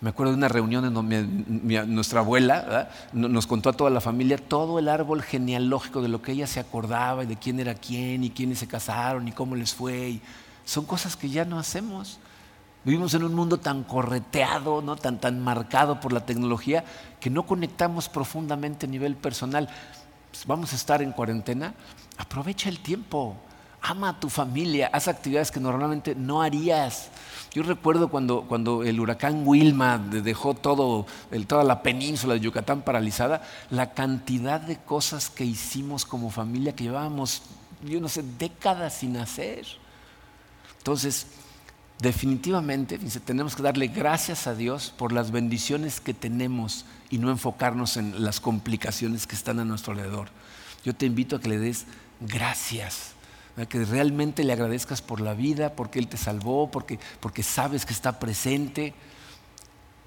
me 0.00 0.10
acuerdo 0.10 0.32
de 0.32 0.38
una 0.38 0.48
reunión 0.48 0.84
en 0.84 0.94
donde 0.94 1.22
nuestra 1.24 2.20
abuela 2.20 2.88
nos 3.12 3.46
contó 3.48 3.70
a 3.70 3.72
toda 3.72 3.90
la 3.90 4.00
familia 4.00 4.38
todo 4.38 4.78
el 4.78 4.88
árbol 4.88 5.22
genealógico 5.22 6.02
de 6.02 6.08
lo 6.08 6.22
que 6.22 6.32
ella 6.32 6.46
se 6.46 6.60
acordaba 6.60 7.24
y 7.24 7.26
de 7.26 7.36
quién 7.36 7.58
era 7.58 7.74
quién 7.74 8.22
y 8.22 8.30
quiénes 8.30 8.60
se 8.60 8.68
casaron 8.68 9.26
y 9.26 9.32
cómo 9.32 9.56
les 9.56 9.74
fue. 9.74 10.20
son 10.64 10.84
cosas 10.84 11.16
que 11.16 11.28
ya 11.28 11.44
no 11.44 11.58
hacemos. 11.58 12.20
Vivimos 12.84 13.12
en 13.14 13.24
un 13.24 13.34
mundo 13.34 13.58
tan 13.58 13.82
correteado, 13.82 14.80
¿no? 14.82 14.94
tan, 14.94 15.18
tan 15.18 15.40
marcado 15.42 15.98
por 15.98 16.12
la 16.12 16.24
tecnología, 16.24 16.84
que 17.20 17.28
no 17.28 17.44
conectamos 17.44 18.08
profundamente 18.08 18.86
a 18.86 18.88
nivel 18.88 19.16
personal. 19.16 19.68
Pues 20.30 20.46
vamos 20.46 20.72
a 20.72 20.76
estar 20.76 21.02
en 21.02 21.10
cuarentena, 21.10 21.74
aprovecha 22.18 22.68
el 22.68 22.78
tiempo, 22.78 23.36
ama 23.88 24.10
a 24.10 24.20
tu 24.20 24.28
familia, 24.28 24.90
haz 24.92 25.08
actividades 25.08 25.50
que 25.50 25.60
normalmente 25.60 26.14
no 26.14 26.42
harías. 26.42 27.08
Yo 27.52 27.62
recuerdo 27.62 28.08
cuando, 28.08 28.42
cuando 28.42 28.84
el 28.84 29.00
huracán 29.00 29.42
Wilma 29.46 29.96
dejó 29.96 30.52
todo, 30.52 31.06
toda 31.46 31.64
la 31.64 31.82
península 31.82 32.34
de 32.34 32.40
Yucatán 32.40 32.82
paralizada, 32.82 33.42
la 33.70 33.94
cantidad 33.94 34.60
de 34.60 34.76
cosas 34.76 35.30
que 35.30 35.46
hicimos 35.46 36.04
como 36.04 36.30
familia 36.30 36.76
que 36.76 36.84
llevábamos, 36.84 37.42
yo 37.82 37.98
no 37.98 38.08
sé, 38.08 38.22
décadas 38.38 38.92
sin 38.92 39.16
hacer. 39.16 39.64
Entonces, 40.76 41.28
definitivamente 41.98 42.98
tenemos 43.24 43.56
que 43.56 43.62
darle 43.62 43.88
gracias 43.88 44.46
a 44.46 44.54
Dios 44.54 44.92
por 44.98 45.12
las 45.12 45.30
bendiciones 45.30 46.00
que 46.00 46.12
tenemos 46.12 46.84
y 47.08 47.16
no 47.16 47.30
enfocarnos 47.30 47.96
en 47.96 48.22
las 48.22 48.38
complicaciones 48.38 49.26
que 49.26 49.34
están 49.34 49.58
a 49.60 49.64
nuestro 49.64 49.94
alrededor. 49.94 50.28
Yo 50.84 50.94
te 50.94 51.06
invito 51.06 51.36
a 51.36 51.40
que 51.40 51.48
le 51.48 51.58
des 51.58 51.86
gracias 52.20 53.17
que 53.66 53.84
realmente 53.84 54.44
le 54.44 54.52
agradezcas 54.52 55.02
por 55.02 55.20
la 55.20 55.34
vida, 55.34 55.74
porque 55.74 55.98
Él 55.98 56.08
te 56.08 56.16
salvó, 56.16 56.70
porque, 56.70 56.98
porque 57.20 57.42
sabes 57.42 57.84
que 57.84 57.92
está 57.92 58.18
presente. 58.18 58.94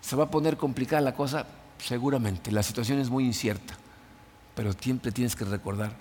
¿Se 0.01 0.15
va 0.15 0.25
a 0.25 0.31
poner 0.31 0.57
complicada 0.57 1.01
la 1.01 1.13
cosa? 1.13 1.45
Seguramente, 1.77 2.51
la 2.51 2.63
situación 2.63 2.99
es 2.99 3.09
muy 3.09 3.25
incierta, 3.25 3.73
pero 4.55 4.73
siempre 4.73 5.11
tienes 5.11 5.35
que 5.35 5.45
recordar, 5.45 5.93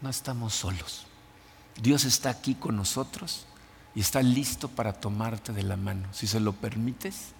no 0.00 0.08
estamos 0.08 0.54
solos. 0.54 1.06
Dios 1.80 2.04
está 2.04 2.30
aquí 2.30 2.54
con 2.54 2.76
nosotros 2.76 3.46
y 3.94 4.00
está 4.00 4.22
listo 4.22 4.68
para 4.68 4.92
tomarte 4.92 5.52
de 5.52 5.62
la 5.62 5.76
mano. 5.76 6.08
Si 6.12 6.26
se 6.26 6.40
lo 6.40 6.52
permites, 6.52 7.32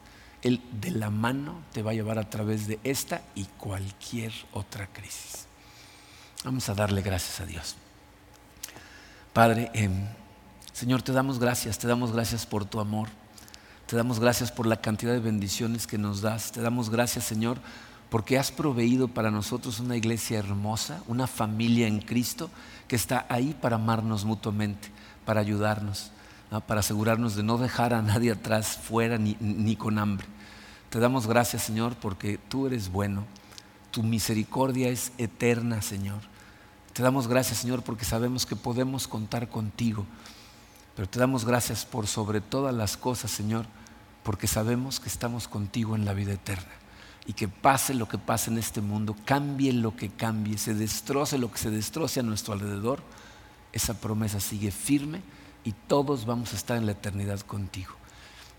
Él 0.43 0.63
de 0.81 0.91
la 0.91 1.11
mano 1.11 1.61
te 1.73 1.83
va 1.83 1.93
a 1.93 1.95
llevar 1.95 2.19
a 2.19 2.29
través 2.29 2.67
de 2.67 2.79
esta 2.85 3.23
y 3.35 3.45
cualquier 3.45 4.33
otra 4.53 4.87
crisis. 4.87 5.47
Vamos 6.45 6.69
a 6.69 6.75
darle 6.75 7.03
gracias 7.03 7.41
a 7.41 7.47
Dios. 7.47 7.77
Padre, 9.33 9.71
em, 9.75 9.93
Señor, 10.73 11.03
te 11.03 11.12
damos 11.12 11.38
gracias, 11.38 11.79
te 11.79 11.87
damos 11.87 12.12
gracias 12.12 12.47
por 12.47 12.64
tu 12.64 12.81
amor, 12.81 13.09
te 13.87 13.95
damos 13.95 14.19
gracias 14.19 14.51
por 14.51 14.66
la 14.66 14.81
cantidad 14.81 15.12
de 15.12 15.21
bendiciones 15.21 15.87
que 15.87 15.99
nos 15.99 16.21
das, 16.21 16.51
te 16.51 16.61
damos 16.61 16.90
gracias, 16.90 17.27
Señor, 17.27 17.59
porque 18.11 18.38
has 18.38 18.51
proveído 18.51 19.07
para 19.07 19.31
nosotros 19.31 19.79
una 19.79 19.97
iglesia 19.97 20.40
hermosa, 20.40 21.01
una 21.07 21.29
familia 21.29 21.87
en 21.87 22.01
Cristo 22.01 22.51
que 22.88 22.97
está 22.97 23.25
ahí 23.29 23.57
para 23.61 23.77
amarnos 23.77 24.25
mutuamente, 24.25 24.88
para 25.25 25.40
ayudarnos, 25.40 26.11
para 26.66 26.81
asegurarnos 26.81 27.37
de 27.37 27.45
no 27.45 27.57
dejar 27.57 27.95
a 27.95 28.03
nadie 28.03 28.33
atrás, 28.33 28.81
fuera 28.83 29.16
ni, 29.16 29.37
ni 29.38 29.77
con 29.77 30.01
hambre. 30.01 30.27
Te 30.90 30.99
damos 30.99 31.29
gracias, 31.29 31.62
Señor, 31.62 31.95
porque 31.95 32.37
tú 32.49 32.66
eres 32.66 32.90
bueno, 32.90 33.25
tu 33.93 34.03
misericordia 34.03 34.88
es 34.88 35.12
eterna, 35.19 35.83
Señor. 35.83 36.30
Te 37.01 37.05
damos 37.05 37.29
gracias, 37.29 37.57
Señor, 37.57 37.83
porque 37.83 38.05
sabemos 38.05 38.45
que 38.45 38.57
podemos 38.57 39.09
contar 39.09 39.49
contigo. 39.49 40.05
Pero 40.95 41.09
te 41.09 41.19
damos 41.19 41.47
gracias 41.47 41.87
por 41.87 42.07
sobre 42.07 42.43
todas 42.43 42.75
las 42.75 42.99
cosas, 42.99 43.31
Señor, 43.31 43.65
porque 44.23 44.47
sabemos 44.47 45.01
que 45.01 45.09
estamos 45.09 45.49
contigo 45.49 45.97
en 45.97 46.05
la 46.05 46.13
vida 46.13 46.35
eterna 46.35 46.69
y 47.25 47.33
que 47.33 47.49
pase 47.49 47.95
lo 47.95 48.07
que 48.07 48.19
pase 48.19 48.51
en 48.51 48.59
este 48.59 48.83
mundo, 48.83 49.17
cambie 49.25 49.73
lo 49.73 49.97
que 49.97 50.11
cambie, 50.11 50.59
se 50.59 50.75
destroce 50.75 51.39
lo 51.39 51.51
que 51.51 51.57
se 51.57 51.71
destroce 51.71 52.21
a 52.21 52.23
nuestro 52.23 52.53
alrededor, 52.53 53.01
esa 53.73 53.99
promesa 53.99 54.39
sigue 54.39 54.71
firme 54.71 55.23
y 55.65 55.73
todos 55.73 56.27
vamos 56.27 56.53
a 56.53 56.57
estar 56.57 56.77
en 56.77 56.85
la 56.85 56.93
eternidad 56.93 57.41
contigo. 57.41 57.95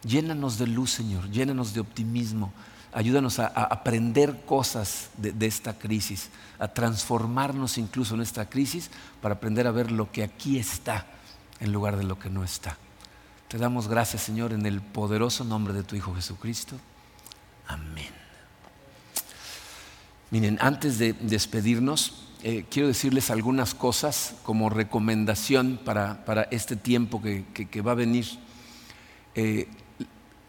Llénanos 0.04 0.58
de 0.58 0.66
luz, 0.66 0.90
Señor, 0.90 1.30
llénanos 1.30 1.76
de 1.76 1.82
optimismo, 1.82 2.52
ayúdanos 2.94 3.40
a, 3.40 3.48
aprender 3.48 4.46
cosas 4.46 5.10
de, 5.18 5.46
esta 5.46 5.78
crisis, 5.78 6.30
a 6.60 6.68
transformarnos 6.68 7.78
incluso 7.78 8.16
en 8.16 8.22
esta 8.22 8.50
crisis 8.50 8.90
para 9.22 9.36
aprender 9.36 9.68
a 9.68 9.72
ver 9.72 9.92
lo 9.92 10.12
que 10.12 10.24
aquí 10.24 10.58
está 10.58 11.06
en 11.60 11.72
lugar 11.72 11.98
de 11.98 12.04
lo 12.04 12.20
que 12.20 12.30
no 12.30 12.44
está. 12.44 12.78
Te 13.48 13.58
damos 13.58 13.88
gracias, 13.88 14.24
Señor, 14.24 14.54
en 14.54 14.66
el 14.66 14.82
poderoso 14.82 15.44
nombre 15.44 15.74
de 15.74 15.84
tu 15.84 15.96
Hijo 15.96 16.16
Jesucristo. 16.16 16.76
Amén. 17.68 18.10
Miren, 20.30 20.58
antes 20.62 20.98
de 20.98 21.14
despedirnos, 21.14 22.30
eh, 22.44 22.66
quiero 22.70 22.88
decirles 22.88 23.30
algunas 23.30 23.76
cosas 23.76 24.36
como 24.44 24.70
recomendación 24.70 25.80
para, 25.84 26.48
este 26.52 26.76
tiempo 26.76 27.22
que, 27.22 27.82
va 27.82 27.92
a 27.92 27.96
venir. 27.96 28.26
Eh, 29.36 29.68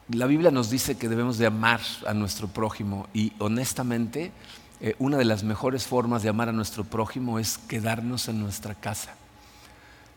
la 0.09 0.27
Biblia 0.27 0.51
nos 0.51 0.71
dice 0.71 0.97
que 0.97 1.09
debemos 1.09 1.39
de 1.39 1.47
amar 1.47 1.81
a 2.07 2.15
nuestro 2.15 2.49
prójimo 2.49 3.09
y 3.15 3.33
honestamente 3.39 4.33
eh, 4.81 4.97
una 4.99 5.17
de 5.17 5.25
las 5.25 5.45
mejores 5.45 5.87
formas 5.87 6.23
de 6.23 6.29
amar 6.29 6.49
a 6.49 6.53
nuestro 6.53 6.85
prójimo 6.85 7.39
es 7.39 7.59
quedarnos 7.59 8.29
en 8.29 8.41
nuestra 8.41 8.75
casa. 8.75 9.15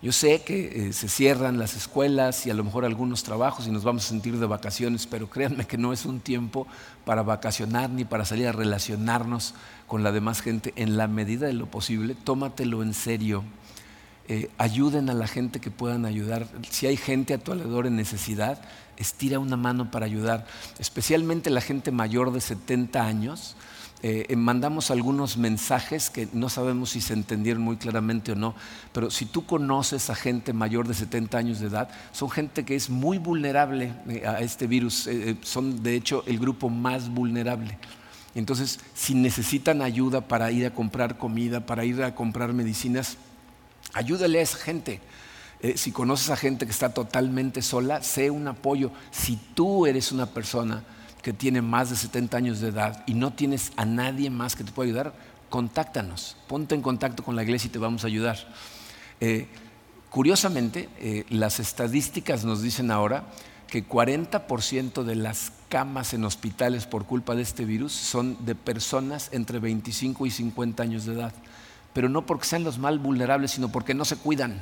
Yo 0.02 0.12
sé 0.12 0.42
que 0.42 0.90
eh, 0.90 0.94
se 0.94 1.08
cierran 1.08 1.58
las 1.58 1.76
escuelas 1.76 2.46
y 2.46 2.50
a 2.50 2.54
lo 2.54 2.64
mejor 2.64 2.84
algunos 2.84 3.24
trabajos 3.24 3.68
y 3.68 3.72
nos 3.72 3.84
vamos 3.84 4.06
a 4.06 4.10
sentir 4.10 4.38
de 4.38 4.46
vacaciones, 4.46 5.08
pero 5.08 5.30
créanme 5.30 5.66
que 5.66 5.78
no 5.78 5.94
es 5.94 6.06
un 6.06 6.20
tiempo 6.20 6.68
para 7.06 7.24
vacacionar 7.24 7.90
ni 7.90 8.06
para 8.06 8.26
salir 8.26 8.48
a 8.48 8.52
relacionarnos 8.52 9.54
con 9.88 10.04
la 10.04 10.12
demás 10.12 10.42
gente. 10.42 10.74
En 10.76 10.98
la 10.98 11.08
medida 11.08 11.48
de 11.48 11.54
lo 11.54 11.68
posible, 11.68 12.16
tómatelo 12.16 12.84
en 12.84 12.94
serio. 12.94 13.44
Eh, 14.28 14.50
ayuden 14.58 15.12
a 15.12 15.14
la 15.14 15.28
gente 15.28 15.60
que 15.60 15.70
puedan 15.70 16.04
ayudar. 16.06 16.48
Si 16.72 16.88
hay 16.88 16.98
gente 16.98 17.36
a 17.36 17.38
tu 17.38 17.52
alrededor 17.52 17.86
en 17.86 17.96
necesidad, 17.96 18.60
estira 18.98 19.38
una 19.38 19.56
mano 19.56 19.92
para 19.92 20.08
ayudar, 20.08 20.48
especialmente 20.80 21.52
la 21.52 21.62
gente 21.62 21.92
mayor 21.92 22.32
de 22.32 22.42
70 22.42 23.06
años 23.06 23.56
eh, 24.02 24.26
eh, 24.30 24.36
mandamos 24.36 24.92
algunos 24.92 25.38
mensajes 25.38 26.10
que 26.10 26.28
no 26.34 26.50
sabemos 26.50 26.92
si 26.92 27.02
se 27.02 27.14
entendieron 27.14 27.64
muy 27.64 27.78
claramente 27.78 28.34
o 28.34 28.36
no, 28.36 28.54
pero 28.94 29.10
si 29.10 29.26
tú 29.26 29.46
conoces 29.46 30.10
a 30.10 30.16
gente 30.16 30.54
mayor 30.54 30.88
de 30.88 30.94
70 30.94 31.38
años 31.38 31.60
de 31.60 31.68
edad, 31.68 31.90
son 32.12 32.30
gente 32.30 32.66
que 32.66 32.76
es 32.76 32.90
muy 32.90 33.18
vulnerable 33.18 33.94
a 34.28 34.42
este 34.42 34.68
virus, 34.68 35.10
son 35.42 35.82
de 35.82 35.96
hecho 35.96 36.24
el 36.28 36.40
grupo 36.40 36.70
más 36.70 37.10
vulnerable. 37.10 37.78
Entonces, 38.36 38.80
si 38.94 39.16
necesitan 39.16 39.82
ayuda 39.82 40.22
para 40.22 40.52
ir 40.52 40.66
a 40.66 40.74
comprar 40.74 41.18
comida, 41.18 41.66
para 41.66 41.86
ir 41.86 42.04
a 42.04 42.14
comprar 42.14 42.54
medicinas, 42.54 43.18
ayúdale 43.96 44.40
a 44.40 44.44
esa 44.44 44.58
gente. 44.58 45.02
si 45.76 45.92
conoces 45.92 46.30
a 46.30 46.36
gente 46.36 46.66
que 46.66 46.72
está 46.72 46.94
totalmente 46.94 47.64
sola, 47.64 48.04
sé 48.04 48.30
un 48.30 48.48
apoyo. 48.48 48.92
Si 49.10 49.36
tú 49.56 49.88
eres 49.88 50.12
una 50.12 50.28
persona 50.28 50.84
que 51.26 51.34
tiene 51.34 51.60
más 51.60 51.90
de 51.90 51.96
70 51.96 52.38
años 52.38 52.60
de 52.60 52.68
edad 52.68 53.04
y 53.08 53.16
no 53.16 53.34
tienes 53.34 53.72
a 53.78 53.86
nadie 53.86 54.30
más 54.30 54.56
que 54.56 54.64
te 54.64 54.72
pueda 54.72 54.90
ayudar, 54.90 55.14
contáctanos, 55.50 56.38
ponte 56.48 56.76
en 56.76 56.84
contacto 56.84 57.24
con 57.24 57.36
la 57.36 57.42
iglesia 57.42 57.68
y 57.68 57.72
te 57.72 57.80
vamos 57.80 58.04
a 58.04 58.08
ayudar. 58.08 58.38
Eh, 59.20 59.48
curiosamente, 60.12 60.88
eh, 61.00 61.26
las 61.30 61.60
estadísticas 61.60 62.46
nos 62.46 62.62
dicen 62.62 62.92
ahora 62.92 63.26
que 63.68 63.88
40% 63.88 65.04
de 65.04 65.16
las 65.16 65.52
camas 65.70 66.14
en 66.14 66.26
hospitales 66.26 66.86
por 66.86 67.06
culpa 67.06 67.34
de 67.34 67.42
este 67.42 67.66
virus 67.66 67.94
son 67.94 68.46
de 68.46 68.54
personas 68.54 69.30
entre 69.32 69.58
25 69.58 70.26
y 70.28 70.30
50 70.30 70.84
años 70.84 71.06
de 71.06 71.14
edad, 71.14 71.34
pero 71.96 72.10
no 72.10 72.28
porque 72.28 72.46
sean 72.46 72.64
los 72.64 72.78
más 72.78 73.02
vulnerables, 73.02 73.50
sino 73.50 73.70
porque 73.70 73.96
no 73.96 74.06
se 74.06 74.18
cuidan 74.18 74.62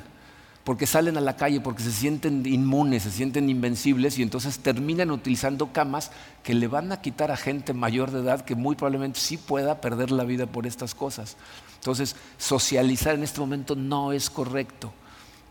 porque 0.64 0.86
salen 0.86 1.18
a 1.18 1.20
la 1.20 1.36
calle, 1.36 1.60
porque 1.60 1.82
se 1.82 1.92
sienten 1.92 2.44
inmunes, 2.46 3.02
se 3.02 3.10
sienten 3.10 3.50
invencibles 3.50 4.18
y 4.18 4.22
entonces 4.22 4.58
terminan 4.58 5.10
utilizando 5.10 5.72
camas 5.72 6.10
que 6.42 6.54
le 6.54 6.68
van 6.68 6.90
a 6.90 7.02
quitar 7.02 7.30
a 7.30 7.36
gente 7.36 7.74
mayor 7.74 8.10
de 8.10 8.20
edad 8.20 8.44
que 8.46 8.54
muy 8.54 8.74
probablemente 8.74 9.20
sí 9.20 9.36
pueda 9.36 9.82
perder 9.82 10.10
la 10.10 10.24
vida 10.24 10.46
por 10.46 10.66
estas 10.66 10.94
cosas. 10.94 11.36
Entonces, 11.74 12.16
socializar 12.38 13.14
en 13.14 13.22
este 13.22 13.40
momento 13.40 13.76
no 13.76 14.12
es 14.12 14.30
correcto, 14.30 14.90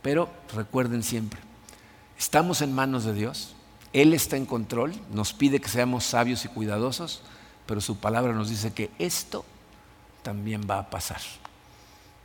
pero 0.01 0.29
recuerden 0.55 1.03
siempre, 1.03 1.39
estamos 2.17 2.63
en 2.63 2.73
manos 2.73 3.03
de 3.03 3.13
Dios, 3.13 3.55
Él 3.93 4.15
está 4.15 4.35
en 4.35 4.47
control, 4.47 4.93
nos 5.11 5.31
pide 5.33 5.61
que 5.61 5.69
seamos 5.69 6.05
sabios 6.05 6.43
y 6.43 6.47
cuidadosos, 6.47 7.21
pero 7.67 7.81
su 7.81 7.97
palabra 7.97 8.33
nos 8.33 8.49
dice 8.49 8.73
que 8.73 8.89
esto 8.97 9.45
también 10.23 10.63
va 10.67 10.79
a 10.79 10.89
pasar. 10.89 11.21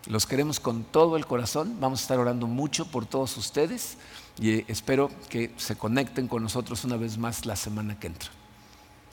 Los 0.08 0.24
queremos 0.24 0.58
con 0.58 0.84
todo 0.84 1.18
el 1.18 1.26
corazón. 1.26 1.76
Vamos 1.80 2.00
a 2.00 2.02
estar 2.02 2.18
orando 2.18 2.46
mucho 2.46 2.86
por 2.86 3.04
todos 3.04 3.36
ustedes 3.36 3.98
y 4.40 4.64
espero 4.70 5.10
que 5.28 5.52
se 5.58 5.76
conecten 5.76 6.28
con 6.28 6.42
nosotros 6.42 6.82
una 6.84 6.96
vez 6.96 7.18
más 7.18 7.44
la 7.44 7.56
semana 7.56 8.00
que 8.00 8.06
entra. 8.06 8.30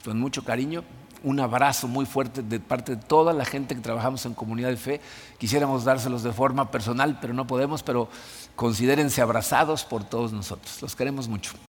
Con 0.02 0.18
mucho 0.18 0.42
cariño, 0.42 0.84
un 1.22 1.38
abrazo 1.38 1.86
muy 1.86 2.06
fuerte 2.06 2.42
de 2.42 2.60
parte 2.60 2.96
de 2.96 3.02
toda 3.02 3.34
la 3.34 3.44
gente 3.44 3.74
que 3.74 3.82
trabajamos 3.82 4.24
en 4.24 4.32
comunidad 4.32 4.70
de 4.70 4.78
fe. 4.78 5.00
Quisiéramos 5.36 5.84
dárselos 5.84 6.22
de 6.22 6.32
forma 6.32 6.70
personal, 6.70 7.18
pero 7.20 7.34
no 7.34 7.46
podemos, 7.46 7.82
pero 7.82 8.08
considérense 8.54 9.20
abrazados 9.20 9.84
por 9.84 10.02
todos 10.02 10.32
nosotros. 10.32 10.80
Los 10.80 10.96
queremos 10.96 11.28
mucho. 11.28 11.52